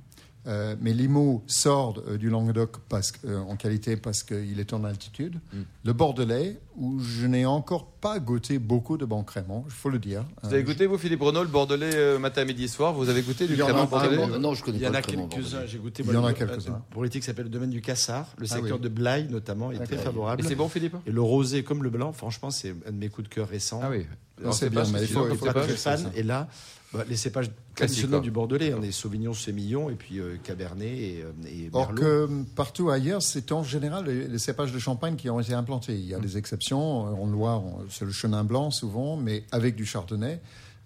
euh, 0.49 0.77
mais 0.81 0.95
Limoux 0.95 1.43
sort 1.47 2.03
euh, 2.09 2.17
du 2.17 2.31
Languedoc 2.31 2.79
parce, 2.89 3.13
euh, 3.27 3.39
en 3.39 3.57
qualité 3.57 3.97
parce 3.99 4.23
qu'il 4.23 4.59
est 4.59 4.73
en 4.73 4.83
altitude. 4.83 5.37
Mm. 5.53 5.59
Le 5.85 5.93
Bordelais, 5.93 6.59
où 6.77 7.01
je 7.01 7.27
n'ai 7.27 7.45
encore 7.45 7.87
pas 7.87 8.19
goûté 8.19 8.59
beaucoup 8.59 8.97
de 8.97 9.05
bons 9.05 9.25
créments, 9.25 9.65
il 9.67 9.73
faut 9.73 9.91
le 9.91 9.99
dire. 9.99 10.25
Vous 10.43 10.55
avez 10.55 10.63
goûté, 10.63 10.87
vous, 10.87 10.97
Philippe 10.97 11.21
Renaud, 11.21 11.43
le 11.43 11.49
Bordelais 11.49 12.19
matin, 12.19 12.47
midi 12.47 12.65
et 12.65 12.69
soir? 12.69 12.95
Vous 12.95 13.11
avez 13.11 13.23
goûté 13.23 13.47
du 13.47 13.57
crément 13.57 13.85
bordelais? 13.85 14.39
Non, 14.39 14.55
je 14.55 14.65
connais 14.65 14.79
pas. 14.79 14.85
Il 14.85 14.89
y 14.89 14.91
en 14.91 14.95
a 14.95 15.03
quelques-uns, 15.03 15.67
j'ai 15.67 15.79
goûté. 15.79 16.03
Il 16.07 16.13
y 16.13 16.17
en 16.17 16.25
a 16.25 16.33
quelques-uns. 16.33 16.83
Politique 16.91 17.25
s'appelle 17.25 17.45
le 17.45 17.51
domaine 17.51 17.71
du 17.71 17.83
Cassard. 17.83 18.29
Le 18.39 18.47
ah 18.51 18.55
secteur 18.55 18.79
de 18.79 18.89
Blaye, 18.89 19.29
notamment, 19.29 19.71
est 19.71 19.79
très 19.79 19.99
favorable. 19.99 20.43
Et 20.43 20.49
c'est 20.49 20.55
bon, 20.55 20.69
Philippe? 20.69 20.97
Et 21.07 21.13
le 21.13 21.23
rosé 21.23 21.63
comme 21.63 21.83
le 21.83 21.91
blanc, 21.91 22.13
franchement, 22.13 22.51
c'est 22.51 22.75
un 22.87 22.93
de 22.93 22.97
mes 22.97 23.09
coups 23.09 23.29
de 23.29 23.35
cœur 23.35 23.49
récents. 23.49 23.81
Ah 23.83 23.91
oui. 23.91 24.07
C'est 24.53 24.71
bien, 24.71 24.85
mais 24.93 25.03
il 25.03 25.09
faut, 25.09 25.25
pas 25.25 25.53
très 25.53 25.77
fan. 25.77 26.11
Et 26.15 26.23
là, 26.23 26.49
bah, 26.93 27.05
les 27.07 27.17
cépages 27.17 27.51
traditionnels 27.75 28.23
du 28.23 28.31
Bordelais, 28.31 28.73
on 28.73 28.83
est 28.83 28.93
Sauvignon, 28.93 29.35
Sémillon 29.35 29.91
et 29.91 29.95
puis 29.95 30.21
euh, 30.21 30.37
Cabernet 30.43 30.89
et, 30.89 31.23
euh, 31.23 31.33
et 31.47 31.69
Or 31.73 31.95
que 31.95 32.03
euh, 32.03 32.27
partout 32.57 32.89
ailleurs, 32.89 33.21
c'est 33.21 33.53
en 33.53 33.63
général 33.63 34.07
les, 34.07 34.39
cépages 34.39 34.73
de 34.73 34.79
Champagne 34.79 35.17
qui 35.17 35.29
ont 35.29 35.39
été 35.39 35.53
implantés. 35.53 35.95
Il 35.95 36.07
y 36.07 36.15
a 36.15 36.19
mm. 36.19 36.23
des 36.23 36.39
exceptions. 36.39 37.23
En 37.23 37.27
Loire, 37.27 37.63
c'est 37.91 38.07
le 38.07 38.11
Chenin 38.11 38.43
Blanc 38.43 38.71
souvent, 38.71 39.17
mais 39.17 39.45
avec 39.53 39.77
du 39.77 39.85
Chardonnay. 39.85 40.41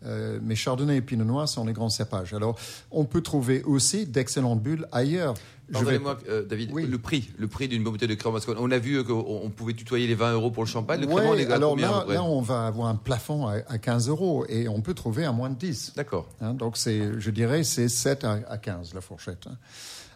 Euh, 0.07 0.39
mais 0.43 0.55
Chardonnay 0.55 0.97
et 0.97 1.01
Pinot 1.01 1.25
Noir 1.25 1.49
sont 1.49 1.65
les 1.65 1.73
grands 1.73 1.89
cépages. 1.89 2.33
Alors, 2.35 2.57
on 2.91 3.05
peut 3.05 3.21
trouver 3.21 3.63
aussi 3.63 4.07
d'excellentes 4.07 4.63
bulles 4.63 4.87
ailleurs. 4.93 5.35
Pardonnez-moi, 5.73 6.19
euh, 6.29 6.45
David, 6.45 6.75
le 6.75 6.99
prix, 6.99 7.31
le 7.39 7.49
prix 7.49 7.69
d'une 7.69 7.83
bouteille 7.83 8.09
de 8.09 8.15
crément. 8.15 8.39
On 8.59 8.71
a 8.71 8.79
vu 8.79 9.03
qu'on 9.05 9.51
pouvait 9.55 9.73
tutoyer 9.73 10.07
les 10.07 10.15
20 10.15 10.33
euros 10.35 10.51
pour 10.51 10.65
le 10.65 10.69
champagne. 10.69 11.01
Le 11.01 11.07
crément, 11.07 11.33
les 11.33 11.47
gars, 11.47 11.55
alors 11.55 11.77
là, 11.77 12.05
là, 12.09 12.23
on 12.23 12.43
va 12.43 12.67
avoir 12.67 12.89
un 12.89 12.97
plafond 12.97 13.47
à, 13.47 13.79
15 13.79 14.09
euros 14.09 14.45
et 14.49 14.69
on 14.69 14.81
peut 14.81 14.95
trouver 14.95 15.25
à 15.25 15.33
moins 15.33 15.51
de 15.51 15.55
10. 15.55 15.95
D'accord. 15.97 16.29
Hein, 16.41 16.55
donc, 16.55 16.77
c'est, 16.77 17.19
je 17.19 17.31
dirais, 17.31 17.65
c'est 17.65 17.89
7 17.89 18.25
à, 18.25 18.59
15 18.59 18.93
la 18.95 19.01
fourchette. 19.01 19.47
Hein. 19.47 19.57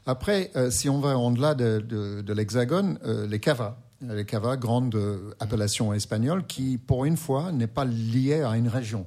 Après, 0.05 0.51
euh, 0.57 0.70
si 0.70 0.88
on 0.88 1.01
va 1.01 1.16
en-delà 1.18 1.55
de, 1.55 1.81
de, 1.81 2.33
l'hexagone, 2.33 2.99
les 3.29 3.40
cavas 3.40 3.79
les 4.03 4.27
cavas, 4.27 4.59
grande 4.59 4.94
appellation 5.40 5.94
espagnole, 5.94 6.44
qui, 6.46 6.77
pour 6.77 7.07
une 7.07 7.16
fois, 7.16 7.51
n'est 7.51 7.66
pas 7.66 7.87
liée 7.87 8.42
à 8.42 8.59
une 8.59 8.68
région. 8.68 9.07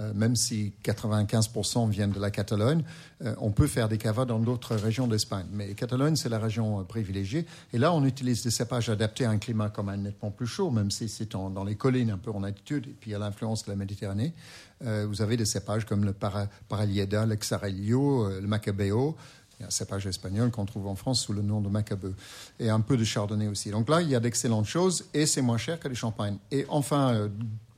Euh, 0.00 0.12
même 0.14 0.34
si 0.34 0.72
95% 0.82 1.90
viennent 1.90 2.12
de 2.12 2.20
la 2.20 2.30
Catalogne, 2.30 2.82
euh, 3.22 3.34
on 3.38 3.50
peut 3.50 3.66
faire 3.66 3.88
des 3.88 3.98
cavas 3.98 4.24
dans 4.24 4.38
d'autres 4.38 4.74
régions 4.76 5.06
d'Espagne. 5.06 5.46
Mais 5.52 5.74
Catalogne, 5.74 6.16
c'est 6.16 6.28
la 6.28 6.38
région 6.38 6.80
euh, 6.80 6.84
privilégiée. 6.84 7.44
Et 7.72 7.78
là, 7.78 7.92
on 7.92 8.04
utilise 8.04 8.42
des 8.42 8.50
cépages 8.50 8.88
adaptés 8.88 9.26
à 9.26 9.30
un 9.30 9.38
climat 9.38 9.68
quand 9.68 9.82
même 9.82 10.02
nettement 10.02 10.30
plus 10.30 10.46
chaud, 10.46 10.70
même 10.70 10.90
si 10.90 11.08
c'est 11.08 11.30
dans 11.30 11.64
les 11.64 11.74
collines, 11.74 12.10
un 12.10 12.18
peu 12.18 12.30
en 12.30 12.42
altitude, 12.42 12.86
et 12.86 12.96
puis 12.98 13.14
à 13.14 13.18
l'influence 13.18 13.64
de 13.64 13.70
la 13.70 13.76
Méditerranée. 13.76 14.32
vous 14.80 15.22
avez 15.22 15.36
des 15.36 15.44
cépages 15.44 15.84
comme 15.84 16.04
le 16.04 16.12
Paralieda, 16.68 17.26
le 17.26 17.36
Xarello, 17.36 18.40
le 18.40 18.46
Macabeo, 18.46 19.16
un 19.62 19.70
cépage 19.70 20.06
espagnol 20.06 20.50
qu'on 20.50 20.64
trouve 20.64 20.88
en 20.88 20.96
France 20.96 21.20
sous 21.20 21.32
le 21.32 21.42
nom 21.42 21.60
de 21.60 21.68
Macabeu. 21.68 22.14
Et 22.58 22.68
un 22.68 22.80
peu 22.80 22.96
de 22.96 23.04
chardonnay 23.04 23.46
aussi. 23.46 23.70
Donc 23.70 23.88
là, 23.88 24.02
il 24.02 24.08
y 24.08 24.16
a 24.16 24.20
d'excellentes 24.20 24.66
choses 24.66 25.04
et 25.14 25.26
c'est 25.26 25.42
moins 25.42 25.58
cher 25.58 25.78
que 25.78 25.88
les 25.88 25.94
champagnes. 25.94 26.38
Et 26.50 26.66
enfin, 26.68 27.30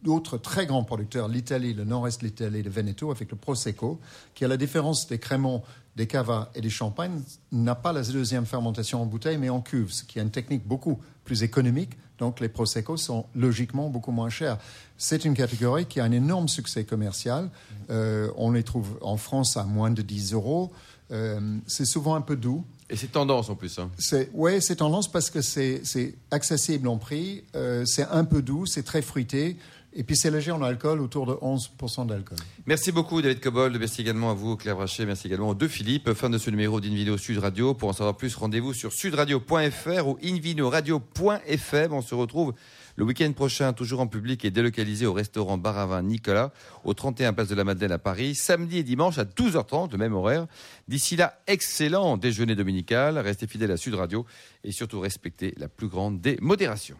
d'autres 0.02 0.38
très 0.38 0.66
grands 0.66 0.84
producteurs, 0.84 1.28
l'Italie, 1.28 1.74
le 1.74 1.84
nord-est 1.84 2.20
de 2.20 2.26
l'Italie, 2.26 2.62
le 2.62 2.70
Veneto, 2.70 3.10
avec 3.10 3.30
le 3.30 3.36
Prosecco, 3.36 4.00
qui, 4.34 4.44
à 4.44 4.48
la 4.48 4.56
différence 4.56 5.06
des 5.06 5.18
créments 5.18 5.62
des 5.96 6.06
cavas 6.06 6.50
et 6.54 6.60
des 6.60 6.70
champagnes 6.70 7.20
n'a 7.50 7.74
pas 7.74 7.92
la 7.92 8.02
deuxième 8.02 8.46
fermentation 8.46 9.02
en 9.02 9.06
bouteille, 9.06 9.36
mais 9.36 9.50
en 9.50 9.60
cuve, 9.60 9.92
ce 9.92 10.04
qui 10.04 10.18
est 10.18 10.22
une 10.22 10.30
technique 10.30 10.66
beaucoup 10.66 10.98
plus 11.24 11.42
économique. 11.42 11.90
Donc 12.18 12.40
les 12.40 12.48
Prosecco 12.48 12.96
sont 12.96 13.26
logiquement 13.34 13.88
beaucoup 13.88 14.12
moins 14.12 14.30
chers. 14.30 14.58
C'est 14.96 15.24
une 15.24 15.34
catégorie 15.34 15.86
qui 15.86 16.00
a 16.00 16.04
un 16.04 16.12
énorme 16.12 16.48
succès 16.48 16.84
commercial. 16.84 17.50
Euh, 17.90 18.30
on 18.36 18.52
les 18.52 18.62
trouve 18.62 18.98
en 19.02 19.16
France 19.16 19.56
à 19.56 19.64
moins 19.64 19.90
de 19.90 20.02
10 20.02 20.32
euros. 20.32 20.72
Euh, 21.10 21.58
c'est 21.66 21.84
souvent 21.84 22.14
un 22.14 22.20
peu 22.20 22.36
doux. 22.36 22.64
Et 22.88 22.96
c'est 22.96 23.12
tendance 23.12 23.50
en 23.50 23.54
plus. 23.54 23.78
Hein. 23.78 23.90
C'est 23.98 24.30
ouais, 24.32 24.60
c'est 24.60 24.76
tendance 24.76 25.10
parce 25.10 25.30
que 25.30 25.42
c'est 25.42 25.80
c'est 25.84 26.14
accessible 26.30 26.88
en 26.88 26.96
prix, 26.96 27.44
euh, 27.54 27.84
c'est 27.86 28.04
un 28.04 28.24
peu 28.24 28.40
doux, 28.40 28.66
c'est 28.66 28.82
très 28.82 29.02
fruité. 29.02 29.56
Et 29.94 30.04
puis 30.04 30.16
c'est 30.16 30.30
léger 30.30 30.52
en 30.52 30.62
alcool, 30.62 31.00
autour 31.00 31.26
de 31.26 31.32
11% 31.32 32.06
d'alcool. 32.06 32.38
Merci 32.66 32.92
beaucoup 32.92 33.20
David 33.20 33.40
Cobold, 33.40 33.76
merci 33.78 34.00
également 34.00 34.30
à 34.30 34.34
vous 34.34 34.56
Claire 34.56 34.76
Brachet, 34.76 35.04
merci 35.04 35.26
également 35.26 35.50
aux 35.50 35.54
deux 35.54 35.68
Philippe. 35.68 36.12
Fin 36.14 36.30
de 36.30 36.38
ce 36.38 36.48
numéro 36.48 36.80
d'Invino 36.80 37.18
Sud 37.18 37.38
Radio. 37.38 37.74
Pour 37.74 37.90
en 37.90 37.92
savoir 37.92 38.16
plus, 38.16 38.34
rendez-vous 38.34 38.72
sur 38.72 38.92
sudradio.fr 38.92 40.08
ou 40.08 40.18
invinoradio.fm. 40.24 41.92
On 41.92 42.00
se 42.00 42.14
retrouve 42.14 42.54
le 42.96 43.04
week-end 43.04 43.32
prochain, 43.32 43.72
toujours 43.72 44.00
en 44.00 44.06
public 44.06 44.44
et 44.44 44.50
délocalisé 44.50 45.06
au 45.06 45.12
restaurant 45.12 45.58
Baravin 45.58 46.02
Nicolas, 46.02 46.52
au 46.84 46.94
31 46.94 47.32
Place 47.32 47.48
de 47.48 47.54
la 47.54 47.64
Madeleine 47.64 47.92
à 47.92 47.98
Paris, 47.98 48.34
samedi 48.34 48.78
et 48.78 48.82
dimanche 48.82 49.18
à 49.18 49.24
12h30, 49.24 49.92
le 49.92 49.98
même 49.98 50.14
horaire. 50.14 50.46
D'ici 50.88 51.16
là, 51.16 51.40
excellent 51.46 52.16
déjeuner 52.16 52.54
dominical, 52.54 53.18
restez 53.18 53.46
fidèles 53.46 53.72
à 53.72 53.76
Sud 53.76 53.94
Radio 53.94 54.26
et 54.64 54.72
surtout 54.72 55.00
respectez 55.00 55.54
la 55.56 55.68
plus 55.68 55.88
grande 55.88 56.20
des 56.20 56.38
modérations. 56.40 56.96